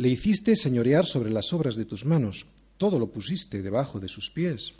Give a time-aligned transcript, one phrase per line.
[0.00, 2.46] Le hiciste señorear sobre las obras de tus manos,
[2.78, 4.72] todo lo pusiste debajo de sus pies.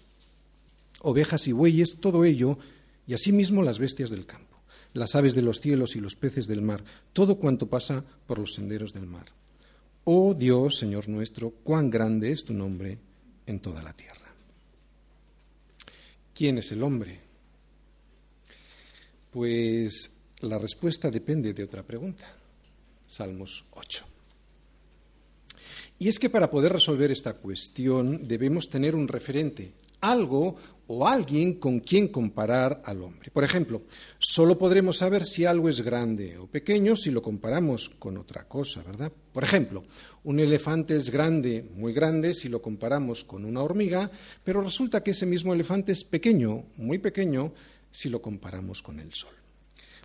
[1.02, 2.56] Ovejas y bueyes, todo ello,
[3.06, 4.56] y asimismo las bestias del campo,
[4.94, 8.54] las aves de los cielos y los peces del mar, todo cuanto pasa por los
[8.54, 9.26] senderos del mar.
[10.04, 12.96] Oh Dios, Señor nuestro, cuán grande es tu nombre
[13.44, 14.32] en toda la tierra.
[16.34, 17.20] ¿Quién es el hombre?
[19.30, 22.24] Pues la respuesta depende de otra pregunta.
[23.06, 24.09] Salmos 8.
[26.02, 30.56] Y es que para poder resolver esta cuestión debemos tener un referente, algo
[30.86, 33.30] o alguien con quien comparar al hombre.
[33.30, 33.82] Por ejemplo,
[34.18, 38.82] solo podremos saber si algo es grande o pequeño si lo comparamos con otra cosa,
[38.82, 39.12] ¿verdad?
[39.30, 39.84] Por ejemplo,
[40.24, 44.10] un elefante es grande, muy grande, si lo comparamos con una hormiga,
[44.42, 47.52] pero resulta que ese mismo elefante es pequeño, muy pequeño,
[47.90, 49.39] si lo comparamos con el sol.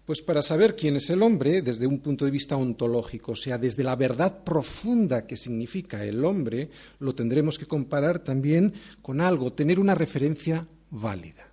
[0.05, 3.57] Pues para saber quién es el hombre desde un punto de vista ontológico, o sea,
[3.57, 9.53] desde la verdad profunda que significa el hombre, lo tendremos que comparar también con algo,
[9.53, 11.49] tener una referencia válida.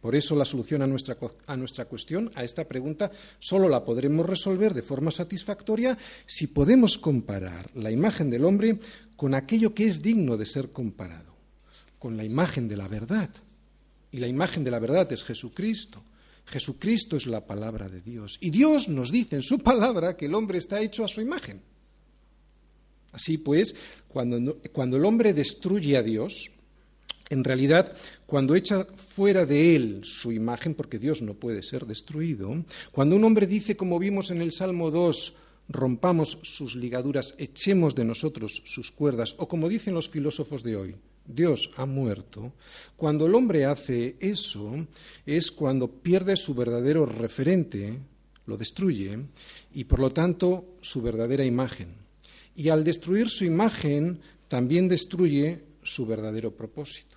[0.00, 4.26] Por eso la solución a nuestra, a nuestra, cuestión, a esta pregunta, solo la podremos
[4.26, 8.78] resolver de forma satisfactoria si podemos comparar la imagen del hombre
[9.16, 11.34] con aquello que es digno de ser comparado,
[11.98, 13.30] con la imagen de la verdad.
[14.10, 16.02] Y la imagen de la verdad es Jesucristo.
[16.46, 18.38] Jesucristo es la palabra de Dios.
[18.40, 21.62] Y Dios nos dice en su palabra que el hombre está hecho a su imagen.
[23.12, 23.74] Así pues,
[24.08, 26.50] cuando, cuando el hombre destruye a Dios,
[27.30, 27.96] en realidad,
[28.26, 33.24] cuando echa fuera de él su imagen, porque Dios no puede ser destruido, cuando un
[33.24, 35.34] hombre dice, como vimos en el Salmo 2,
[35.68, 40.96] rompamos sus ligaduras, echemos de nosotros sus cuerdas, o como dicen los filósofos de hoy,
[41.26, 42.52] Dios ha muerto,
[42.96, 44.86] cuando el hombre hace eso
[45.24, 47.98] es cuando pierde su verdadero referente,
[48.46, 49.18] lo destruye,
[49.72, 51.94] y por lo tanto su verdadera imagen.
[52.56, 57.16] Y al destruir su imagen, también destruye su verdadero propósito.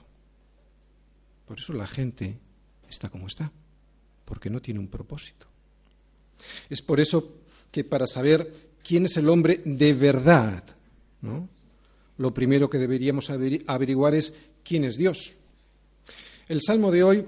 [1.46, 2.38] Por eso la gente
[2.90, 3.52] está como está,
[4.26, 5.48] porque no tiene un propósito.
[6.70, 7.42] Es por eso
[7.72, 10.64] que para saber quién es el hombre de verdad,
[11.22, 11.50] ¿no?
[12.18, 14.34] Lo primero que deberíamos averiguar es
[14.64, 15.36] quién es Dios.
[16.48, 17.26] El Salmo de hoy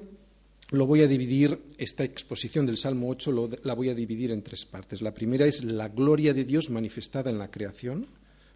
[0.72, 4.66] lo voy a dividir, esta exposición del Salmo 8 la voy a dividir en tres
[4.66, 5.02] partes.
[5.02, 8.08] La primera es la gloria de Dios manifestada en la creación,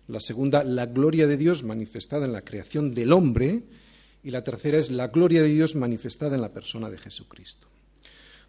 [0.08, 3.64] la segunda, la gloria de Dios manifestada en la creación del hombre,
[4.24, 7.68] y la tercera es la gloria de Dios manifestada en la persona de Jesucristo.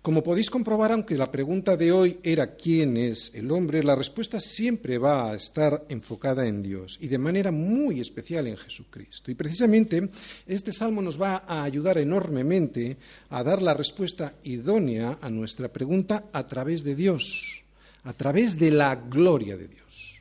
[0.04, 4.38] Como podéis comprobar, aunque la pregunta de hoy era quién es el hombre, la respuesta
[4.38, 9.30] siempre va a estar enfocada en Dios y de manera muy especial en Jesucristo.
[9.30, 10.10] Y precisamente
[10.46, 12.98] este salmo nos va a ayudar enormemente
[13.30, 17.64] a dar la respuesta idónea a nuestra pregunta a través de Dios,
[18.02, 20.20] a través de la gloria de Dios.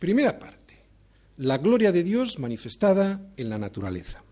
[0.00, 0.74] Primera parte,
[1.36, 4.24] la gloria de Dios manifestada en la naturaleza.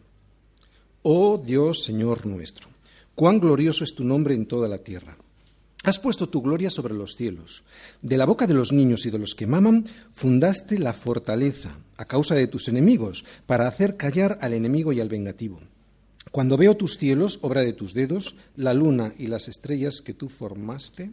[1.03, 2.78] Oh Dios Señor nuestro
[3.19, 5.19] Cuán glorioso es tu nombre en toda la tierra.
[5.83, 7.65] Has puesto tu gloria sobre los cielos.
[8.01, 12.05] De la boca de los niños y de los que maman, fundaste la fortaleza a
[12.05, 15.59] causa de tus enemigos, para hacer callar al enemigo y al vengativo.
[16.31, 20.29] Cuando veo tus cielos, obra de tus dedos, la luna y las estrellas que tú
[20.29, 21.11] formaste.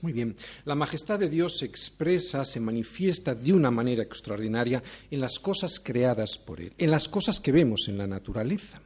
[0.00, 4.80] Muy bien, la majestad de Dios se expresa, se manifiesta de una manera extraordinaria
[5.10, 8.80] en las cosas creadas por Él, en las cosas que vemos en la naturaleza.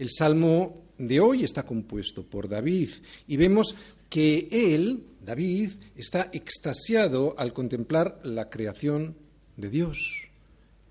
[0.00, 2.88] El Salmo de hoy está compuesto por David
[3.28, 3.74] y vemos
[4.08, 9.14] que él, David, está extasiado al contemplar la creación
[9.58, 10.30] de Dios.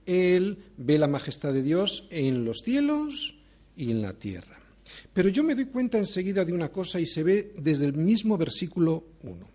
[0.05, 3.33] Él ve la majestad de Dios en los cielos
[3.75, 4.59] y en la tierra.
[5.11, 8.37] Pero yo me doy cuenta enseguida de una cosa y se ve desde el mismo
[8.37, 9.49] versículo 1.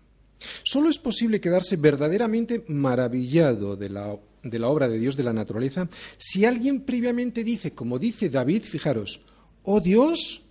[0.63, 5.31] Solo es posible quedarse verdaderamente maravillado de la, de la obra de Dios de la
[5.31, 5.87] naturaleza
[6.17, 9.21] si alguien previamente dice, como dice David, fijaros,
[9.65, 10.43] Oh Dios,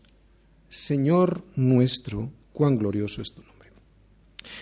[0.68, 3.54] Señor nuestro, cuán glorioso es tu nombre.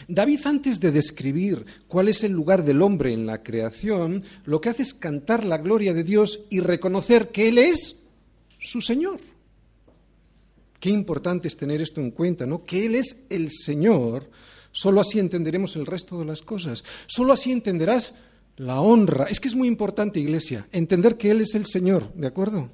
[0.08, 4.68] David, antes de describir cuál es el lugar del hombre en la creación, lo que
[4.68, 8.04] hace es cantar la gloria de Dios y reconocer que Él es
[8.58, 9.20] su Señor.
[10.78, 12.62] Qué importante es tener esto en cuenta, ¿no?
[12.62, 14.28] Que Él es el Señor.
[14.70, 16.84] Solo así entenderemos el resto de las cosas.
[17.06, 18.16] Solo así entenderás
[18.56, 19.24] la honra.
[19.24, 22.68] Es que es muy importante, iglesia, entender que Él es el Señor, ¿de acuerdo?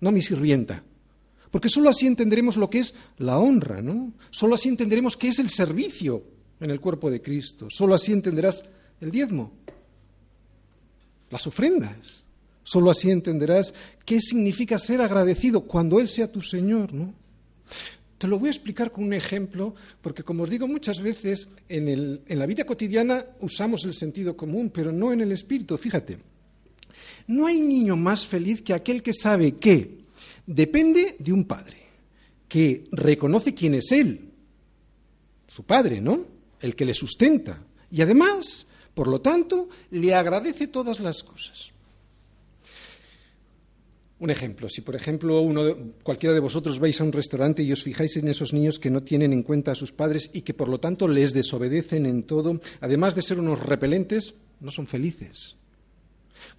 [0.00, 0.82] No mi sirvienta.
[1.52, 4.14] Porque sólo así entenderemos lo que es la honra, ¿no?
[4.30, 6.24] Sólo así entenderemos qué es el servicio
[6.58, 7.68] en el cuerpo de Cristo.
[7.68, 8.64] Sólo así entenderás
[9.02, 9.52] el diezmo,
[11.30, 12.24] las ofrendas.
[12.62, 13.74] Sólo así entenderás
[14.06, 17.12] qué significa ser agradecido cuando Él sea tu Señor, ¿no?
[18.16, 21.86] Te lo voy a explicar con un ejemplo, porque como os digo muchas veces, en,
[22.26, 25.76] en la vida cotidiana usamos el sentido común, pero no en el espíritu.
[25.76, 26.16] Fíjate,
[27.26, 30.01] no hay niño más feliz que aquel que sabe que
[30.46, 31.78] depende de un padre,
[32.48, 34.30] que reconoce quién es él,
[35.46, 36.24] su padre, ¿no?
[36.60, 37.62] El que le sustenta.
[37.90, 41.72] Y además, por lo tanto, le agradece todas las cosas.
[44.18, 47.82] Un ejemplo, si por ejemplo uno, cualquiera de vosotros vais a un restaurante y os
[47.82, 50.68] fijáis en esos niños que no tienen en cuenta a sus padres y que por
[50.68, 55.56] lo tanto les desobedecen en todo, además de ser unos repelentes, no son felices.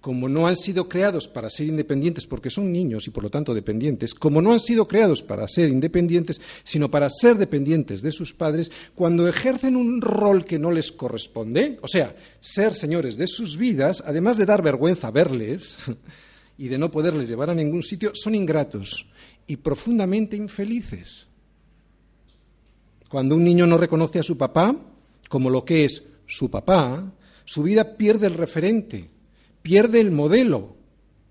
[0.04, 3.54] Como no han sido creados para ser independientes porque son niños y por lo tanto
[3.54, 8.34] dependientes, como no han sido creados para ser independientes, sino para ser dependientes de sus
[8.34, 13.56] padres, cuando ejercen un rol que no les corresponde, o sea, ser señores de sus
[13.56, 15.74] vidas, además de dar vergüenza verles,
[16.58, 19.06] y de no poderles llevar a ningún sitio, son ingratos
[19.46, 21.28] y profundamente infelices.
[23.08, 24.76] Cuando un niño no reconoce a su papá
[25.30, 27.10] como lo que es su papá,
[27.46, 29.13] su vida pierde el referente,
[29.64, 30.76] pierde el modelo.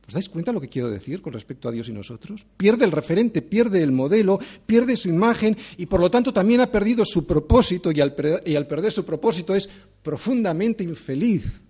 [0.07, 2.45] ¿Os dais cuenta lo que quiero decir con respecto a Dios y nosotros?
[2.57, 6.71] Pierde el referente, pierde el modelo, pierde su imagen y por lo tanto también ha
[6.71, 8.13] perdido su propósito y al,
[8.45, 9.69] y al perder su propósito es
[10.01, 11.61] profundamente infeliz.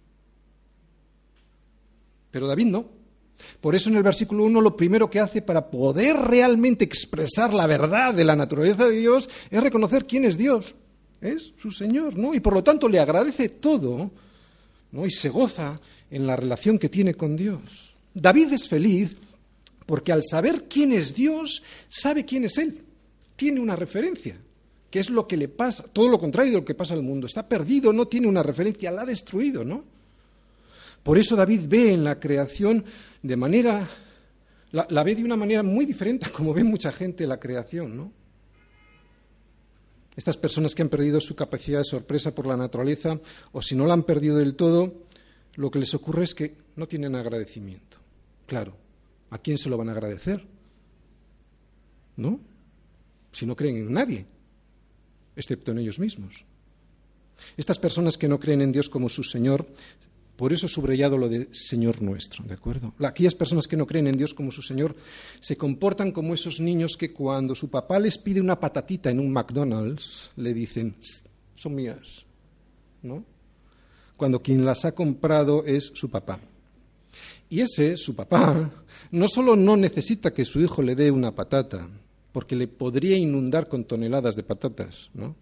[2.31, 2.86] Pero David no.
[3.60, 7.68] Por eso en el versículo 1 lo primero que hace para poder realmente expresar la
[7.68, 10.75] verdad de la naturaleza de Dios es reconocer quién es Dios.
[11.19, 12.33] Es su Señor, ¿no?
[12.33, 14.12] Y por lo tanto le agradece todo,
[14.92, 15.06] ¿no?
[15.06, 15.80] Y se goza
[16.13, 17.95] en la relación que tiene con Dios.
[18.13, 19.15] David es feliz
[19.88, 22.83] porque al saber quién es Dios, sabe quién es Él.
[23.36, 24.38] Tiene una referencia,
[24.92, 27.25] que es lo que le pasa, todo lo contrario de lo que pasa al mundo.
[27.25, 29.83] Está perdido, no tiene una referencia, la ha destruido, ¿no?
[31.01, 32.86] Por eso David ve en la creación
[33.24, 33.89] de manera,
[34.71, 38.12] la, ve de una manera muy diferente a como ve mucha gente la creación, ¿no?
[40.15, 43.19] Estas personas que han perdido su capacidad de sorpresa por la naturaleza,
[43.51, 44.94] o si no la han perdido del todo,
[45.55, 47.97] lo que les ocurre es que no tienen agradecimiento.
[48.45, 48.75] Claro,
[49.29, 50.45] ¿a quién se lo van a agradecer?
[52.17, 52.39] ¿No?
[53.31, 54.25] Si no creen en nadie,
[55.35, 56.45] excepto en ellos mismos.
[57.57, 59.67] Estas personas que no creen en Dios como su Señor
[60.35, 62.94] por eso subrayado lo de Señor nuestro, ¿de acuerdo?
[63.00, 64.95] Aquellas personas que no creen en Dios como su Señor
[65.39, 69.31] se comportan como esos niños que cuando su papá les pide una patatita en un
[69.31, 70.95] McDonald's, le dicen,
[71.55, 72.25] son mías,
[73.03, 73.23] ¿no?
[74.18, 76.39] Cuando quien las ha comprado es su papá.
[77.50, 78.71] Y ese, su papá,
[79.12, 81.88] no solo no necesita que su hijo le dé una patata,
[82.31, 85.36] porque le podría inundar con toneladas de patatas, ¿no?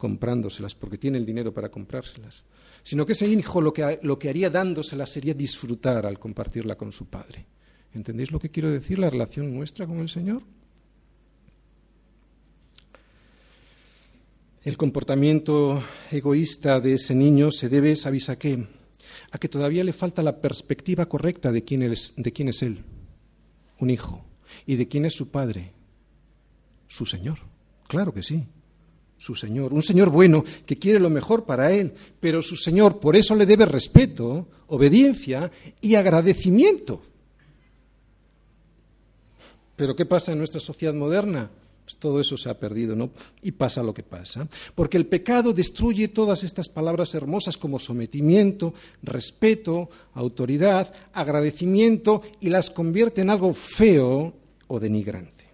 [0.00, 2.44] comprándoselas, porque tiene el dinero para comprárselas,
[2.82, 6.90] sino que ese hijo lo que, lo que haría dándosela sería disfrutar al compartirla con
[6.90, 7.44] su padre.
[7.92, 10.42] ¿Entendéis lo que quiero decir, la relación nuestra con el Señor?
[14.62, 18.66] El comportamiento egoísta de ese niño se debe, ¿sabéis a qué?
[19.30, 22.84] A que todavía le falta la perspectiva correcta de quién, es, de quién es él,
[23.78, 24.24] un hijo,
[24.66, 25.72] y de quién es su padre,
[26.88, 27.38] su Señor.
[27.88, 28.44] Claro que sí
[29.20, 33.16] su Señor, un Señor bueno que quiere lo mejor para él, pero su Señor por
[33.16, 35.52] eso le debe respeto, obediencia
[35.82, 37.02] y agradecimiento.
[39.76, 41.50] Pero ¿qué pasa en nuestra sociedad moderna?
[41.90, 43.10] Pues todo eso se ha perdido, ¿no?
[43.42, 44.46] Y pasa lo que pasa.
[44.76, 52.70] Porque el pecado destruye todas estas palabras hermosas como sometimiento, respeto, autoridad, agradecimiento y las
[52.70, 54.32] convierte en algo feo
[54.68, 55.46] o denigrante.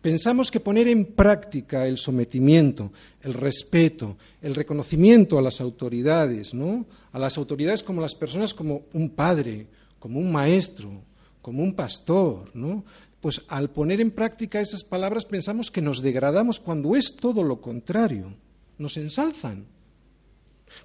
[0.00, 6.86] Pensamos que poner en práctica el sometimiento, el respeto, el reconocimiento a las autoridades, ¿no?
[7.12, 9.66] A las autoridades como las personas como un padre,
[9.98, 11.02] como un maestro,
[11.42, 12.84] como un pastor, ¿no?
[13.20, 17.60] Pues al poner en práctica esas palabras pensamos que nos degradamos cuando es todo lo
[17.60, 18.32] contrario.
[18.78, 19.66] Nos ensalzan.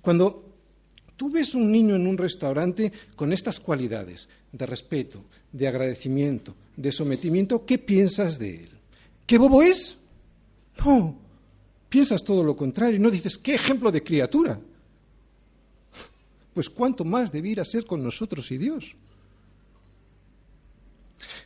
[0.01, 0.53] Cuando
[1.15, 6.91] tú ves un niño en un restaurante con estas cualidades de respeto, de agradecimiento, de
[6.91, 8.69] sometimiento, ¿qué piensas de él?
[9.25, 9.97] ¿Qué bobo es?
[10.83, 11.15] No,
[11.89, 14.59] piensas todo lo contrario y no dices, ¿qué ejemplo de criatura?
[16.53, 18.95] Pues cuánto más debiera ser con nosotros y Dios.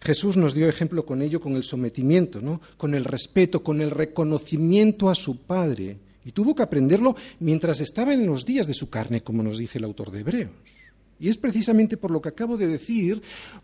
[0.08, 2.62] Jesús nos dio ejemplo con ello, con el sometimiento, ¿no?
[2.78, 5.98] con el respeto, con el reconocimiento a su Padre.
[6.24, 9.80] Y tuvo que aprenderlo mientras estaba en los días de su carne, como nos dice
[9.80, 10.52] el autor de Hebreos.
[11.20, 13.22] Y es precisamente por lo que acabo de decir,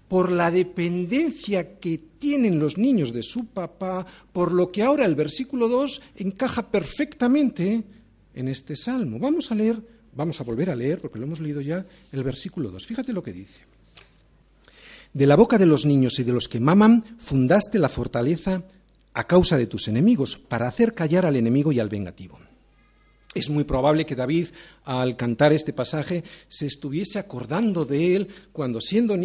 [0.10, 5.16] por la dependencia que tienen los niños de su papá, por lo que ahora el
[5.16, 7.84] versículo 2 encaja perfectamente
[8.36, 9.18] en este salmo.
[9.18, 9.82] Vamos a leer,
[10.14, 12.86] vamos a volver a leer, porque lo hemos leído ya, el versículo 2.
[12.86, 13.73] Fíjate lo que dice.
[15.14, 18.64] De la boca de los niños y de los que maman fundaste la fortaleza
[19.14, 22.40] a causa de tus enemigos, para hacer callar al enemigo y al vengativo.
[23.36, 24.48] Es muy probable que David,
[24.86, 29.16] al cantar este pasaje, se estuviese acordando de él cuando siendo,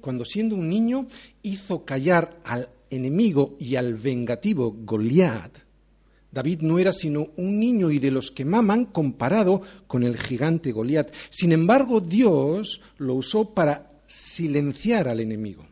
[0.00, 1.06] cuando siendo un niño
[1.42, 5.58] hizo callar al enemigo y al vengativo Goliat.
[6.30, 10.72] David no era sino un niño y de los que maman comparado con el gigante
[10.72, 11.10] Goliat.
[11.30, 15.64] Sin embargo, Dios lo usó para silenciar al enemigo.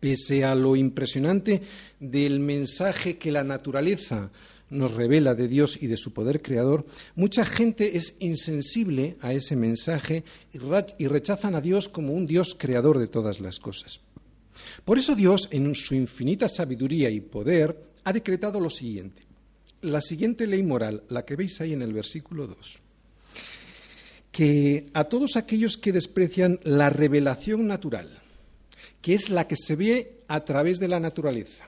[0.00, 1.62] Pese a lo impresionante
[2.00, 4.32] del mensaje que la naturaleza
[4.68, 6.84] nos revela de Dios y de su poder creador,
[7.14, 12.98] mucha gente es insensible a ese mensaje y rechazan a Dios como un Dios creador
[12.98, 14.00] de todas las cosas.
[14.84, 19.22] Por eso Dios, en su infinita sabiduría y poder, ha decretado lo siguiente.
[19.82, 22.78] La siguiente ley moral, la que veis ahí en el versículo 2,
[24.36, 28.20] que a todos aquellos que desprecian la revelación natural,
[29.00, 31.64] que es la que se ve a través de la naturaleza,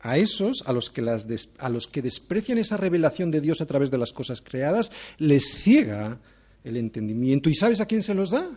[0.00, 3.90] a esos, a los, que a los que desprecian esa revelación de Dios a través
[3.90, 6.20] de las cosas creadas, les ciega
[6.62, 7.48] el entendimiento.
[7.48, 8.50] ¿Y sabes a quién se los da?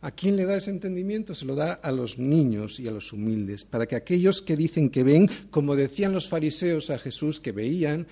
[0.00, 1.36] ¿A quién le da ese entendimiento?
[1.36, 4.90] Se lo da a los niños y a los humildes, para que aquellos que dicen
[4.90, 8.08] que ven, como decían los fariseos a Jesús que veían,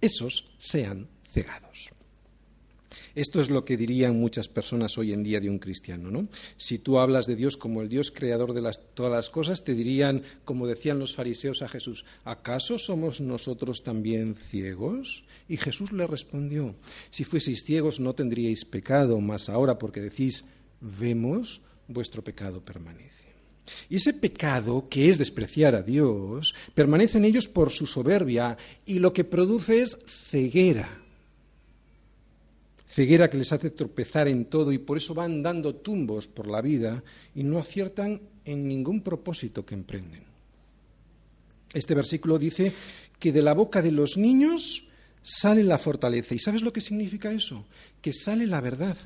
[0.00, 1.95] esos sean cegados.
[3.16, 6.28] Esto es lo que dirían muchas personas hoy en día de un cristiano, ¿no?
[6.58, 8.60] Si tú hablas de Dios como el Dios creador de
[8.92, 14.34] todas las cosas, te dirían, como decían los fariseos a Jesús, ¿acaso somos nosotros también
[14.34, 15.24] ciegos?
[15.48, 16.74] Y Jesús le respondió,
[17.08, 20.44] si fueseis ciegos no tendríais pecado, mas ahora porque decís,
[20.82, 23.32] vemos, vuestro pecado permanece.
[23.88, 28.98] Y ese pecado, que es despreciar a Dios, permanece en ellos por su soberbia y
[28.98, 31.05] lo que produce es ceguera
[32.96, 36.62] ceguera que les hace tropezar en todo y por eso van dando tumbos por la
[36.62, 40.22] vida y no aciertan en ningún propósito que emprenden.
[41.74, 42.72] Este versículo dice
[43.18, 44.88] que de la boca de los niños
[45.22, 46.34] sale la fortaleza.
[46.34, 47.66] ¿Y sabes lo que significa eso?
[48.00, 48.96] Que sale la verdad,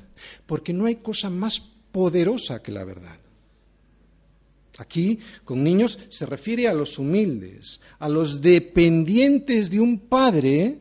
[0.45, 1.59] porque no hay cosa más
[1.91, 3.19] poderosa que la verdad.
[4.77, 10.79] Aquí, con niños, se refiere a los humildes, a los dependientes de un padre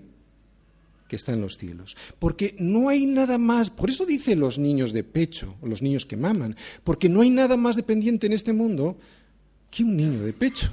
[1.11, 1.97] que está en los cielos.
[2.21, 6.17] Porque no hay nada más, por eso dice los niños de pecho, los niños que
[6.17, 8.97] maman, porque no hay nada más dependiente en este mundo
[9.73, 10.71] que un niño de pecho.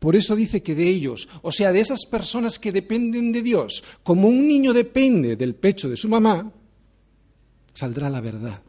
[0.00, 3.84] Por eso dice que de ellos, o sea, de esas personas que dependen de Dios,
[4.02, 6.52] como un niño depende del pecho de su mamá,
[7.72, 8.60] saldrá la verdad.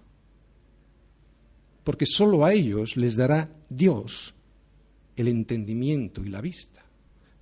[1.83, 4.35] Porque solo a ellos les dará Dios
[5.15, 6.85] el entendimiento y la vista,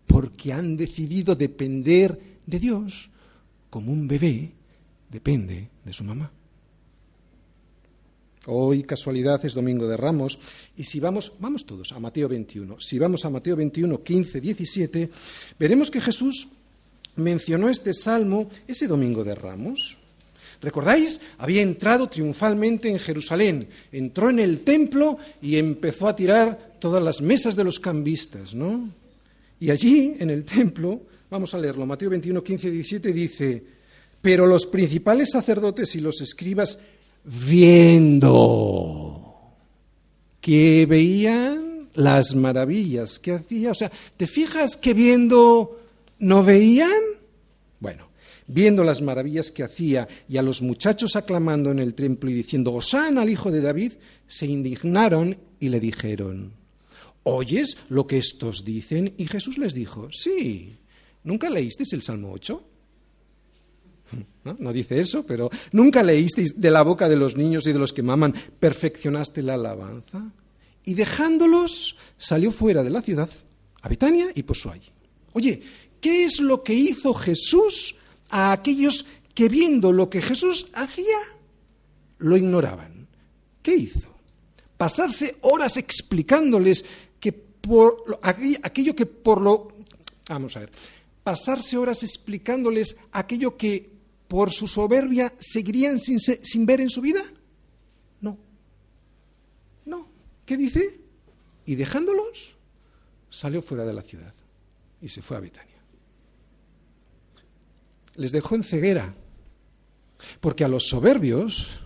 [0.06, 3.12] porque han decidido depender de Dios
[3.70, 4.52] como un bebé
[5.12, 6.32] depende de su mamá.
[8.48, 10.40] Hoy casualidad es Domingo de Ramos
[10.78, 15.10] y si vamos, vamos todos a Mateo 21, si vamos a Mateo 21, 15, 17,
[15.60, 16.48] veremos que Jesús
[17.18, 19.98] mencionó este salmo ese Domingo de Ramos.
[20.62, 21.20] ¿Recordáis?
[21.38, 27.22] Había entrado triunfalmente en Jerusalén, entró en el templo y empezó a tirar todas las
[27.22, 28.90] mesas de los cambistas, ¿no?
[29.60, 31.86] Y allí, en el templo, Vamos a leerlo.
[31.86, 33.64] Mateo 21, 15 y 17 dice,
[34.22, 36.80] pero los principales sacerdotes y los escribas,
[37.26, 38.54] viendo
[40.40, 45.82] que veían las maravillas que hacía, o sea, ¿te fijas que viendo
[46.20, 47.02] no veían?
[47.82, 48.08] Bueno,
[48.48, 52.74] viendo las maravillas que hacía y a los muchachos aclamando en el templo y diciendo,
[52.74, 53.94] Osana al hijo de David,
[54.28, 56.54] se indignaron y le dijeron,
[57.28, 59.14] ¿oyes lo que estos dicen?
[59.18, 60.78] Y Jesús les dijo, sí.
[61.24, 62.64] ¿Nunca leísteis el Salmo 8?
[64.60, 64.72] ¿No?
[64.72, 68.02] dice eso, pero ¿nunca leísteis de la boca de los niños y de los que
[68.02, 70.32] maman, perfeccionaste la alabanza?
[70.86, 73.30] Y dejándolos, salió fuera de la ciudad,
[73.82, 74.90] a Betania y posó allí.
[75.34, 75.62] Oye,
[76.00, 77.96] ¿qué es lo que hizo Jesús
[78.30, 79.06] a aquellos
[79.36, 81.20] que viendo lo que Jesús hacía,
[82.20, 83.10] lo ignoraban?
[83.62, 84.16] ¿Qué hizo?
[84.78, 86.86] Pasarse horas explicándoles
[87.68, 89.74] por aquello que por lo...
[90.30, 90.72] Vamos a ver
[91.28, 93.92] pasarse horas explicándoles aquello que
[94.30, 97.22] por su soberbia seguirían sin, sin ver en su vida?
[98.22, 98.38] No.
[99.84, 100.08] No.
[100.46, 101.02] ¿Qué dice?
[101.66, 102.56] Y dejándolos,
[103.30, 104.34] salió fuera de la ciudad
[105.02, 105.82] y se fue a Betania.
[108.16, 109.14] Les dejó en ceguera,
[110.40, 111.82] Porque a los soberbios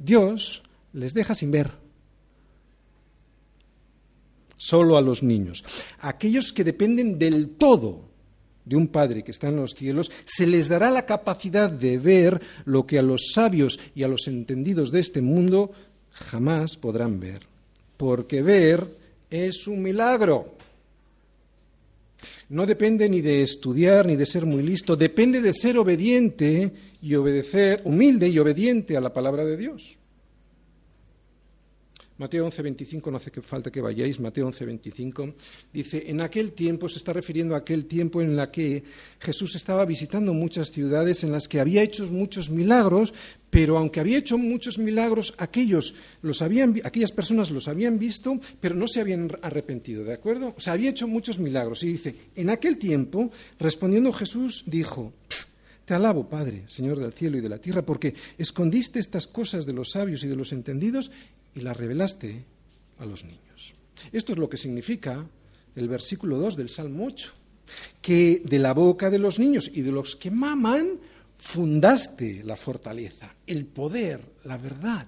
[0.00, 1.70] Dios les deja sin ver.
[4.62, 5.64] Solo a los niños.
[6.00, 8.10] Aquellos que dependen del todo
[8.66, 12.42] de un Padre que está en los cielos, se les dará la capacidad de ver
[12.66, 15.72] lo que a los sabios y a los entendidos de este mundo
[16.12, 17.40] jamás podrán ver.
[17.96, 18.86] Porque ver
[19.30, 20.56] es un milagro.
[22.50, 27.14] No depende ni de estudiar ni de ser muy listo, depende de ser obediente y
[27.14, 29.96] obedecer, humilde y obediente a la palabra de Dios.
[32.20, 35.32] Mateo 11:25, no hace que falta que vayáis, Mateo 11:25
[35.72, 38.84] dice, en aquel tiempo, se está refiriendo a aquel tiempo en la que
[39.18, 43.14] Jesús estaba visitando muchas ciudades en las que había hecho muchos milagros,
[43.48, 48.74] pero aunque había hecho muchos milagros, aquellos los habían, aquellas personas los habían visto, pero
[48.74, 50.52] no se habían arrepentido, ¿de acuerdo?
[50.54, 51.82] O sea, había hecho muchos milagros.
[51.84, 55.14] Y dice, en aquel tiempo, respondiendo Jesús, dijo,
[55.90, 59.72] te alabo, Padre, Señor del cielo y de la tierra, porque escondiste estas cosas de
[59.72, 61.10] los sabios y de los entendidos
[61.54, 62.44] y las revelaste
[62.98, 63.74] a los niños.
[64.12, 65.26] Esto es lo que significa
[65.76, 67.32] el versículo 2 del Salmo 8,
[68.02, 70.98] que de la boca de los niños y de los que maman
[71.36, 75.06] fundaste la fortaleza, el poder, la verdad.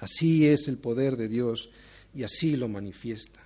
[0.00, 1.70] Así es el poder de Dios
[2.14, 3.40] y así lo manifiesta.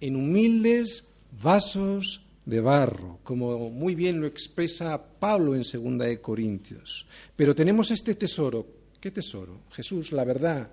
[0.00, 1.08] En humildes
[1.42, 7.06] vasos de barro, como muy bien lo expresa Pablo en Segunda de Corintios.
[7.36, 8.77] Pero tenemos este tesoro.
[9.00, 9.60] ¿Qué tesoro?
[9.70, 10.70] Jesús, la verdad.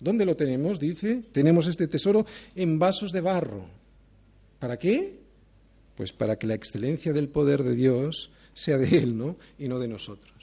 [0.00, 0.80] ¿Dónde lo tenemos?
[0.80, 3.64] Dice, tenemos este tesoro en vasos de barro.
[4.58, 5.20] ¿Para qué?
[5.96, 9.36] Pues para que la excelencia del poder de Dios sea de Él, ¿no?
[9.58, 10.34] Y no de nosotros.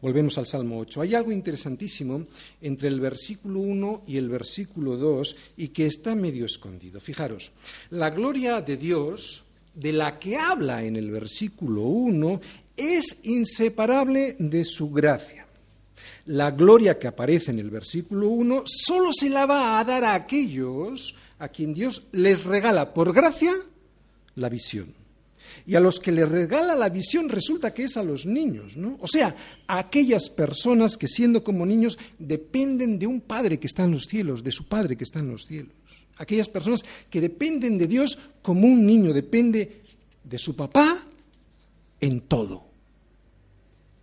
[0.00, 1.02] Volvemos al Salmo 8.
[1.02, 2.26] Hay algo interesantísimo
[2.62, 7.00] entre el versículo 1 y el versículo 2 y que está medio escondido.
[7.00, 7.52] Fijaros,
[7.90, 12.40] la gloria de Dios, de la que habla en el versículo 1,
[12.76, 15.46] es inseparable de su gracia.
[16.26, 20.14] La gloria que aparece en el versículo 1 solo se la va a dar a
[20.14, 23.52] aquellos a quien Dios les regala por gracia
[24.36, 24.94] la visión.
[25.66, 28.96] Y a los que le regala la visión resulta que es a los niños, ¿no?
[29.00, 29.34] O sea,
[29.66, 34.04] a aquellas personas que siendo como niños dependen de un padre que está en los
[34.04, 35.72] cielos, de su padre que está en los cielos.
[36.20, 39.80] Aquellas personas que dependen de Dios como un niño depende
[40.22, 41.00] de su papá
[41.98, 42.68] en todo.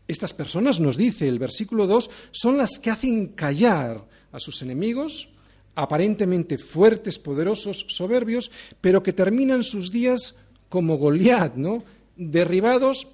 [0.07, 5.29] Estas personas, nos dice el versículo 2, son las que hacen callar a sus enemigos,
[5.75, 8.49] aparentemente fuertes, poderosos, soberbios,
[8.81, 10.33] pero que terminan sus días
[10.69, 11.83] como Goliat, ¿no?
[12.15, 13.05] Derribados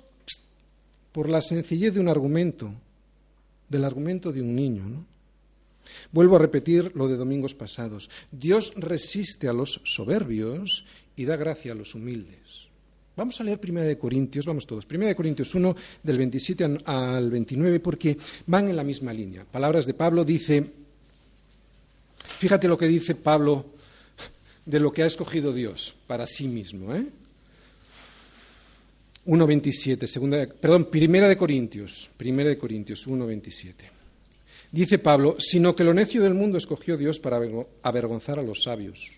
[1.12, 2.72] por la sencillez de un argumento,
[3.68, 5.12] del argumento de un niño, ¿no?
[6.12, 8.10] Vuelvo a repetir lo de domingos pasados.
[8.32, 12.67] Dios resiste a los soberbios y da gracia a los humildes.
[13.15, 14.88] Vamos a leer 1 de Corintios, vamos todos.
[14.89, 18.17] 1 de Corintios 1 del 27 al 29 porque
[18.48, 19.46] van en la misma línea.
[19.46, 20.65] Palabras de Pablo dice,
[22.39, 23.65] fíjate lo que dice Pablo
[24.65, 27.06] de lo que ha escogido Dios para sí mismo, ¿eh?
[29.26, 33.93] 1.27, segunda, perdón, primera de Corintios, primera de Corintios 1.27.
[34.74, 37.40] Dice Pablo, sino que lo necio del mundo escogió Dios para
[37.84, 39.12] avergonzar a los sabios,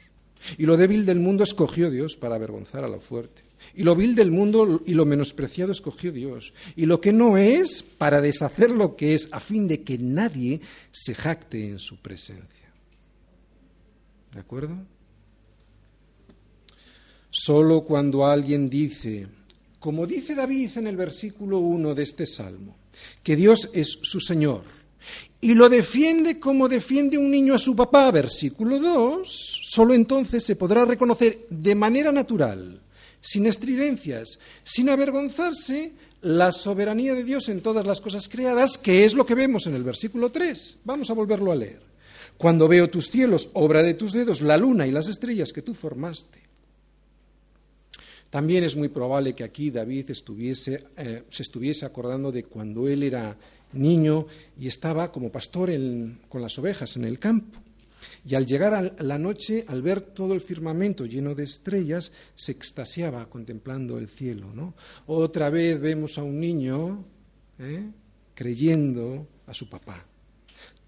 [0.58, 3.41] y lo débil del mundo escogió Dios para avergonzar a lo fuerte,
[3.74, 7.84] y lo vil del mundo y lo menospreciado escogió Dios, y lo que no es
[7.84, 10.60] para deshacer lo que es, a fin de que nadie
[10.91, 12.74] se jacte en su presencia.
[14.34, 14.76] ¿De acuerdo?
[17.30, 19.28] Solo cuando alguien dice,
[19.80, 22.76] como dice David en el versículo 1 de este salmo,
[23.24, 24.76] que Dios es su Señor
[25.45, 30.55] y lo defiende como defiende un niño a su papá, versículo 2, solo entonces se
[30.55, 32.81] podrá reconocer de manera natural,
[33.21, 35.91] sin estridencias, sin avergonzarse,
[36.23, 39.75] la soberanía de Dios en todas las cosas creadas, que es lo que vemos en
[39.75, 40.77] el versículo 3.
[40.84, 41.81] Vamos a volverlo a leer.
[42.39, 45.75] Cuando veo tus cielos, obra de tus dedos, la luna y las estrellas que tú
[45.75, 46.45] formaste
[48.36, 53.38] también es muy probable que aquí David eh, se estuviese acordando de cuando él era
[53.76, 54.28] niño
[54.60, 55.70] y estaba como pastor
[56.30, 57.60] con las ovejas en el campo.
[58.28, 62.52] Y al llegar a la noche, al ver todo el firmamento lleno de estrellas, se
[62.52, 64.52] extasiaba contemplando el cielo.
[64.54, 64.74] ¿no?
[65.06, 67.06] Otra vez vemos a un niño
[67.60, 67.88] ¿eh?
[68.34, 70.06] creyendo a su papá.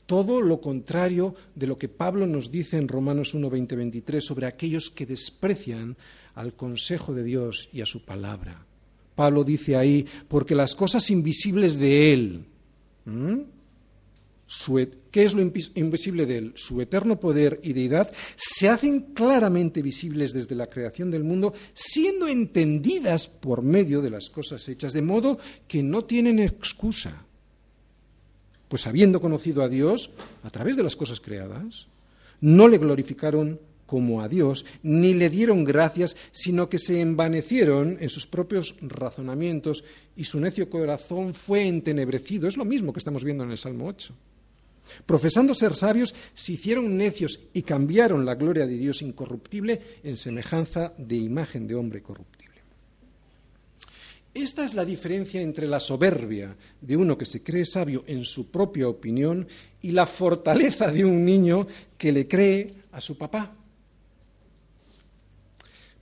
[0.07, 4.47] Todo lo contrario de lo que Pablo nos dice en Romanos 1, 20, 23 sobre
[4.47, 5.97] aquellos que desprecian
[6.33, 8.65] al consejo de Dios y a su palabra.
[9.15, 12.45] Pablo dice ahí, porque las cosas invisibles de Él,
[15.11, 16.53] ¿Qué es lo invisible de él?
[16.55, 22.27] Su eterno poder y deidad se hacen claramente visibles desde la creación del mundo, siendo
[22.27, 27.25] entendidas por medio de las cosas hechas, de modo que no tienen excusa.
[28.67, 30.11] Pues habiendo conocido a Dios
[30.43, 31.87] a través de las cosas creadas,
[32.41, 38.09] no le glorificaron como a Dios, ni le dieron gracias, sino que se envanecieron en
[38.09, 39.83] sus propios razonamientos
[40.15, 42.47] y su necio corazón fue entenebrecido.
[42.47, 44.13] Es lo mismo que estamos viendo en el Salmo 8.
[45.05, 50.93] Profesando ser sabios, se hicieron necios y cambiaron la gloria de Dios incorruptible en semejanza
[50.97, 52.37] de imagen de hombre corruptible.
[54.33, 58.51] Esta es la diferencia entre la soberbia de uno que se cree sabio en su
[58.51, 59.47] propia opinión
[59.81, 61.65] y la fortaleza de un niño
[61.97, 63.55] que le cree a su papá.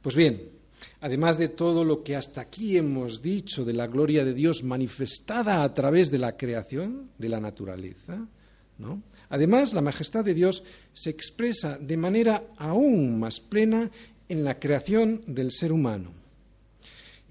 [0.06, 0.50] Pues bien,
[1.02, 5.64] además de todo lo que hasta aquí hemos dicho de la gloria de Dios manifestada
[5.64, 8.28] a través de la creación, de la naturaleza,
[9.30, 10.64] Además, la majestad de Dios
[10.94, 13.90] se expresa de manera aún más plena
[14.30, 16.12] en la creación del ser humano.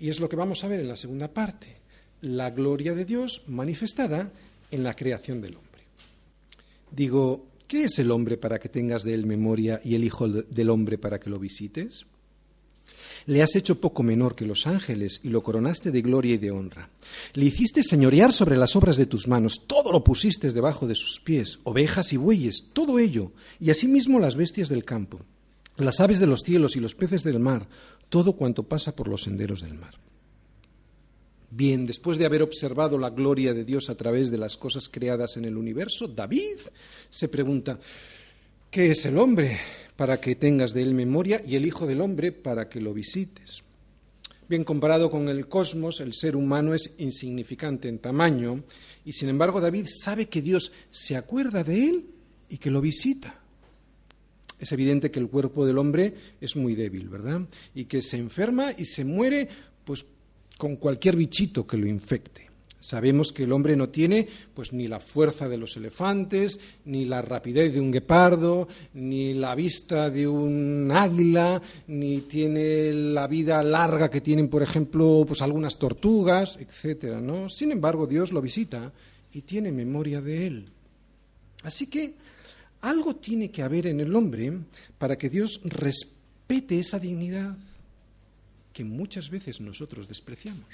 [0.00, 1.76] Y es lo que vamos a ver en la segunda parte,
[2.22, 4.32] la gloria de Dios manifestada
[4.72, 5.82] en la creación del hombre.
[6.90, 10.70] Digo, ¿qué es el hombre para que tengas de él memoria y el Hijo del
[10.70, 12.06] hombre para que lo visites?
[13.26, 16.50] Le has hecho poco menor que los ángeles y lo coronaste de gloria y de
[16.50, 16.90] honra.
[17.32, 21.20] Le hiciste señorear sobre las obras de tus manos, todo lo pusiste debajo de sus
[21.20, 25.20] pies, ovejas y bueyes, todo ello, y asimismo las bestias del campo,
[25.76, 27.66] las aves de los cielos y los peces del mar,
[28.08, 29.94] todo cuanto pasa por los senderos del mar.
[31.50, 35.36] Bien, después de haber observado la gloria de Dios a través de las cosas creadas
[35.36, 36.58] en el universo, David
[37.08, 37.78] se pregunta,
[38.70, 39.58] ¿qué es el hombre?
[39.96, 43.62] Para que tengas de él memoria y el Hijo del Hombre para que lo visites.
[44.48, 48.62] Bien, comparado con el cosmos, el ser humano es insignificante en tamaño
[49.04, 52.08] y sin embargo David sabe que Dios se acuerda de él
[52.50, 53.40] y que lo visita.
[54.58, 57.42] Es evidente que el cuerpo del hombre es muy débil, ¿verdad?
[57.74, 59.48] Y que se enferma y se muere
[59.84, 60.04] pues
[60.58, 62.53] con cualquier bichito que lo infecte.
[62.84, 67.22] Sabemos que el hombre no tiene pues ni la fuerza de los elefantes, ni la
[67.22, 74.10] rapidez de un guepardo, ni la vista de un águila, ni tiene la vida larga
[74.10, 77.48] que tienen, por ejemplo, pues algunas tortugas, etcétera, ¿no?
[77.48, 78.92] Sin embargo, Dios lo visita
[79.32, 80.68] y tiene memoria de él.
[81.62, 82.12] Así que
[82.82, 84.58] algo tiene que haber en el hombre
[84.98, 87.56] para que Dios respete esa dignidad
[88.74, 90.68] que muchas veces nosotros despreciamos.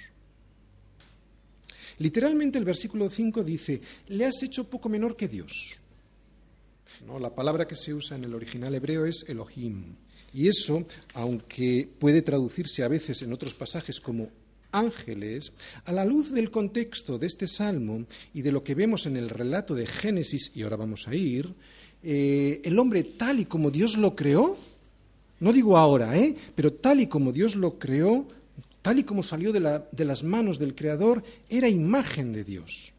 [2.00, 5.76] Literalmente el versículo 5 dice, le has hecho poco menor que Dios.
[7.06, 9.96] No, la palabra que se usa en el original hebreo es Elohim.
[10.32, 14.30] Y eso, aunque puede traducirse a veces en otros pasajes como
[14.72, 15.52] ángeles,
[15.84, 19.28] a la luz del contexto de este salmo y de lo que vemos en el
[19.28, 21.52] relato de Génesis, y ahora vamos a ir,
[22.02, 24.56] eh, el hombre tal y como Dios lo creó,
[25.40, 26.34] no digo ahora, ¿eh?
[26.54, 28.26] pero tal y como Dios lo creó,
[28.82, 32.92] tal y como salió de, las manos del Creador, era imagen de Dios.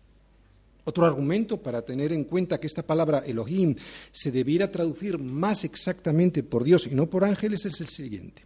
[0.83, 3.75] Otro argumento para tener en cuenta que esta palabra Elohim
[4.11, 8.43] se debiera traducir más exactamente por Dios y no por ángeles es el siguiente.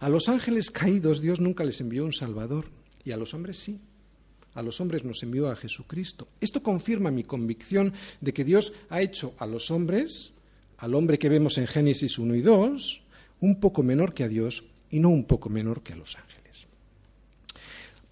[0.00, 2.66] A los ángeles caídos Dios nunca les envió un Salvador
[3.04, 3.78] y a los hombres sí.
[4.54, 6.28] A los hombres nos envió a Jesucristo.
[6.40, 10.32] Esto confirma mi convicción de que Dios ha hecho a los hombres,
[10.78, 13.02] al hombre que vemos en Génesis 1 y 2,
[13.40, 16.35] un poco menor que a Dios y no un poco menor que a los ángeles.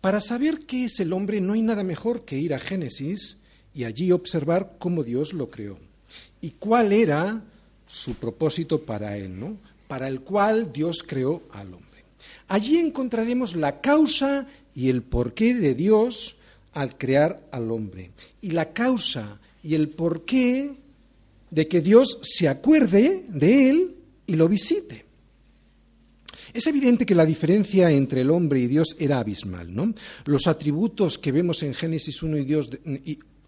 [0.04, 3.38] Para saber qué es el hombre no hay nada mejor que ir a Génesis
[3.72, 5.78] y allí observar cómo Dios lo creó
[6.42, 7.42] y cuál era
[7.86, 9.56] su propósito para él, ¿no?
[9.88, 12.04] Para el cual Dios creó al hombre.
[12.48, 16.36] Allí encontraremos la causa y el porqué de Dios
[16.74, 18.10] al crear al hombre
[18.42, 20.74] y la causa y el porqué
[21.48, 25.06] de que Dios se acuerde de él y lo visite.
[26.52, 29.74] Es evidente que la diferencia entre el hombre y Dios era abismal.
[29.74, 29.94] ¿no?
[30.26, 32.70] Los atributos que vemos en Génesis 1 y 2,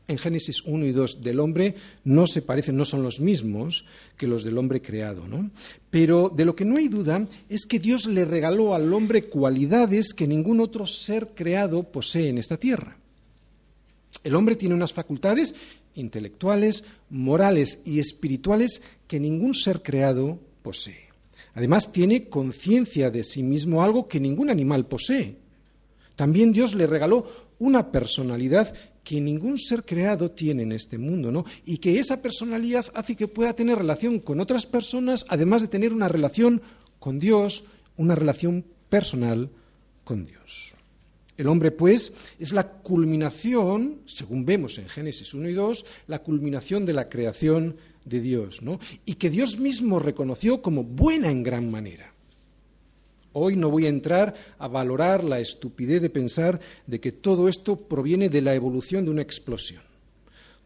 [0.08, 3.84] en Génesis 1 y 2 del hombre no se parecen, no son los mismos
[4.16, 5.26] que los del hombre creado.
[5.26, 5.50] ¿no?
[5.90, 10.14] Pero de lo que no hay duda es que Dios le regaló al hombre cualidades
[10.14, 12.96] que ningún otro ser creado posee en esta tierra.
[14.24, 15.54] El hombre tiene unas facultades
[15.94, 21.05] intelectuales, morales y espirituales que ningún ser creado posee.
[21.56, 25.38] Además, tiene conciencia de sí mismo, algo que ningún animal posee.
[26.14, 27.26] También Dios le regaló
[27.58, 31.46] una personalidad que ningún ser creado tiene en este mundo, ¿no?
[31.64, 35.94] Y que esa personalidad hace que pueda tener relación con otras personas, además de tener
[35.94, 36.60] una relación
[36.98, 37.64] con Dios,
[37.96, 39.48] una relación personal
[40.04, 40.74] con Dios.
[41.38, 46.84] El hombre, pues, es la culminación, según vemos en Génesis 1 y 2, la culminación
[46.84, 48.80] de la creación de Dios, ¿no?
[49.04, 52.14] Y que Dios mismo reconoció como buena en gran manera.
[53.32, 57.76] Hoy no voy a entrar a valorar la estupidez de pensar de que todo esto
[57.76, 59.82] proviene de la evolución de una explosión.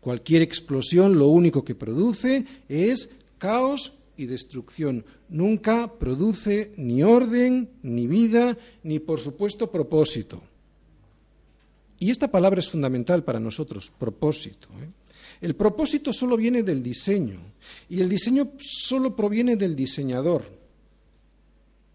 [0.01, 5.05] Cualquier explosión lo único que produce es caos y destrucción.
[5.29, 10.41] Nunca produce ni orden, ni vida, ni por supuesto propósito.
[11.99, 14.69] Y esta palabra es fundamental para nosotros, propósito.
[14.81, 14.89] ¿eh?
[15.41, 17.41] El propósito solo viene del diseño
[17.89, 20.45] y el diseño solo proviene del diseñador.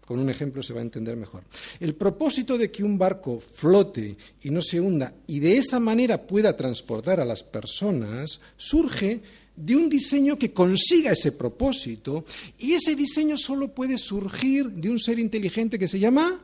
[0.04, 1.42] Con un ejemplo se va a entender mejor.
[1.80, 6.26] El propósito de que un barco flote y no se hunda y de esa manera
[6.26, 9.20] pueda transportar a las personas surge
[9.56, 12.24] de un diseño que consiga ese propósito
[12.58, 16.40] y ese diseño solo puede surgir de un ser inteligente que se llama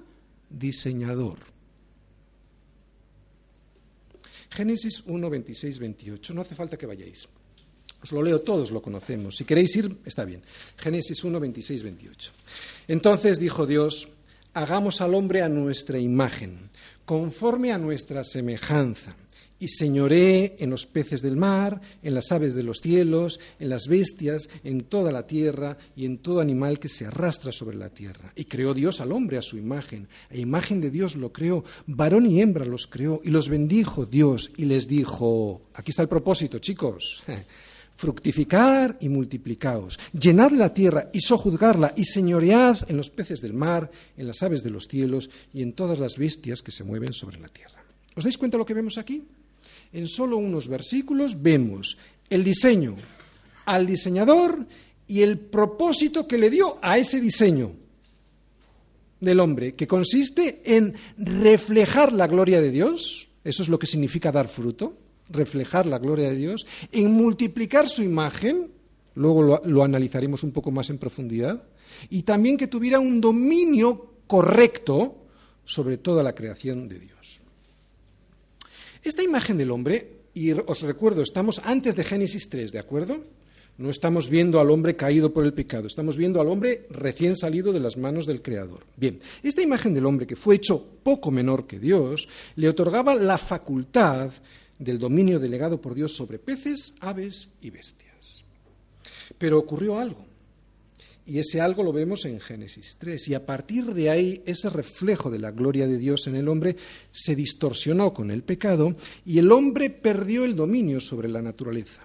[0.50, 1.51] diseñador.
[4.54, 6.34] Génesis 1, 26, 28.
[6.34, 7.28] No hace falta que vayáis.
[8.02, 9.36] Os lo leo, todos lo conocemos.
[9.36, 10.42] Si queréis ir, está bien.
[10.76, 12.32] Génesis 1, 26, 28.
[12.88, 14.08] Entonces dijo Dios,
[14.54, 16.68] hagamos al hombre a nuestra imagen,
[17.04, 19.16] conforme a nuestra semejanza,
[19.62, 23.86] y señoré en los peces del mar, en las aves de los cielos, en las
[23.86, 28.32] bestias, en toda la tierra y en todo animal que se arrastra sobre la tierra.
[28.34, 32.26] Y creó Dios al hombre a su imagen, a imagen de Dios lo creó, varón
[32.26, 36.58] y hembra los creó, y los bendijo Dios, y les dijo, aquí está el propósito,
[36.58, 37.22] chicos
[37.92, 43.92] fructificar y multiplicaos, llenad la tierra y sojuzgarla y señoread en los peces del mar,
[44.16, 47.38] en las aves de los cielos y en todas las bestias que se mueven sobre
[47.38, 47.84] la tierra.
[48.16, 49.22] ¿Os dais cuenta de lo que vemos aquí?
[49.92, 51.98] En solo unos versículos vemos
[52.30, 52.96] el diseño
[53.66, 54.66] al diseñador
[55.06, 57.72] y el propósito que le dio a ese diseño
[59.20, 64.32] del hombre, que consiste en reflejar la gloria de Dios, eso es lo que significa
[64.32, 64.96] dar fruto,
[65.28, 68.70] reflejar la gloria de Dios, en multiplicar su imagen,
[69.14, 71.62] luego lo, analizaremos un poco más en profundidad,
[72.10, 75.26] y también que tuviera un dominio correcto
[75.64, 77.41] sobre toda la creación de Dios.
[79.02, 83.24] Esta imagen del hombre, y os recuerdo, estamos antes de Génesis 3, ¿de acuerdo?
[83.78, 87.72] No estamos viendo al hombre caído por el pecado, estamos viendo al hombre recién salido
[87.72, 88.84] de las manos del Creador.
[88.96, 93.38] Bien, esta imagen del hombre, que fue hecho poco menor que Dios, le otorgaba la
[93.38, 94.30] facultad
[94.78, 98.44] del dominio delegado por Dios sobre peces, aves y bestias.
[99.36, 100.24] Pero ocurrió algo,
[101.26, 105.30] y ese algo lo vemos en Génesis 3, y a partir de ahí ese reflejo
[105.30, 106.76] de la gloria de Dios en el hombre
[107.12, 112.02] se distorsionó con el pecado y el hombre perdió el dominio sobre la naturaleza.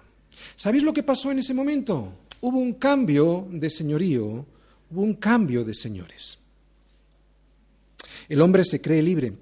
[0.56, 2.12] ¿Sabéis lo que pasó en ese momento?
[2.40, 4.46] Hubo un cambio de señorío,
[4.90, 6.38] hubo un cambio de señores.
[8.28, 9.32] El hombre se cree libre,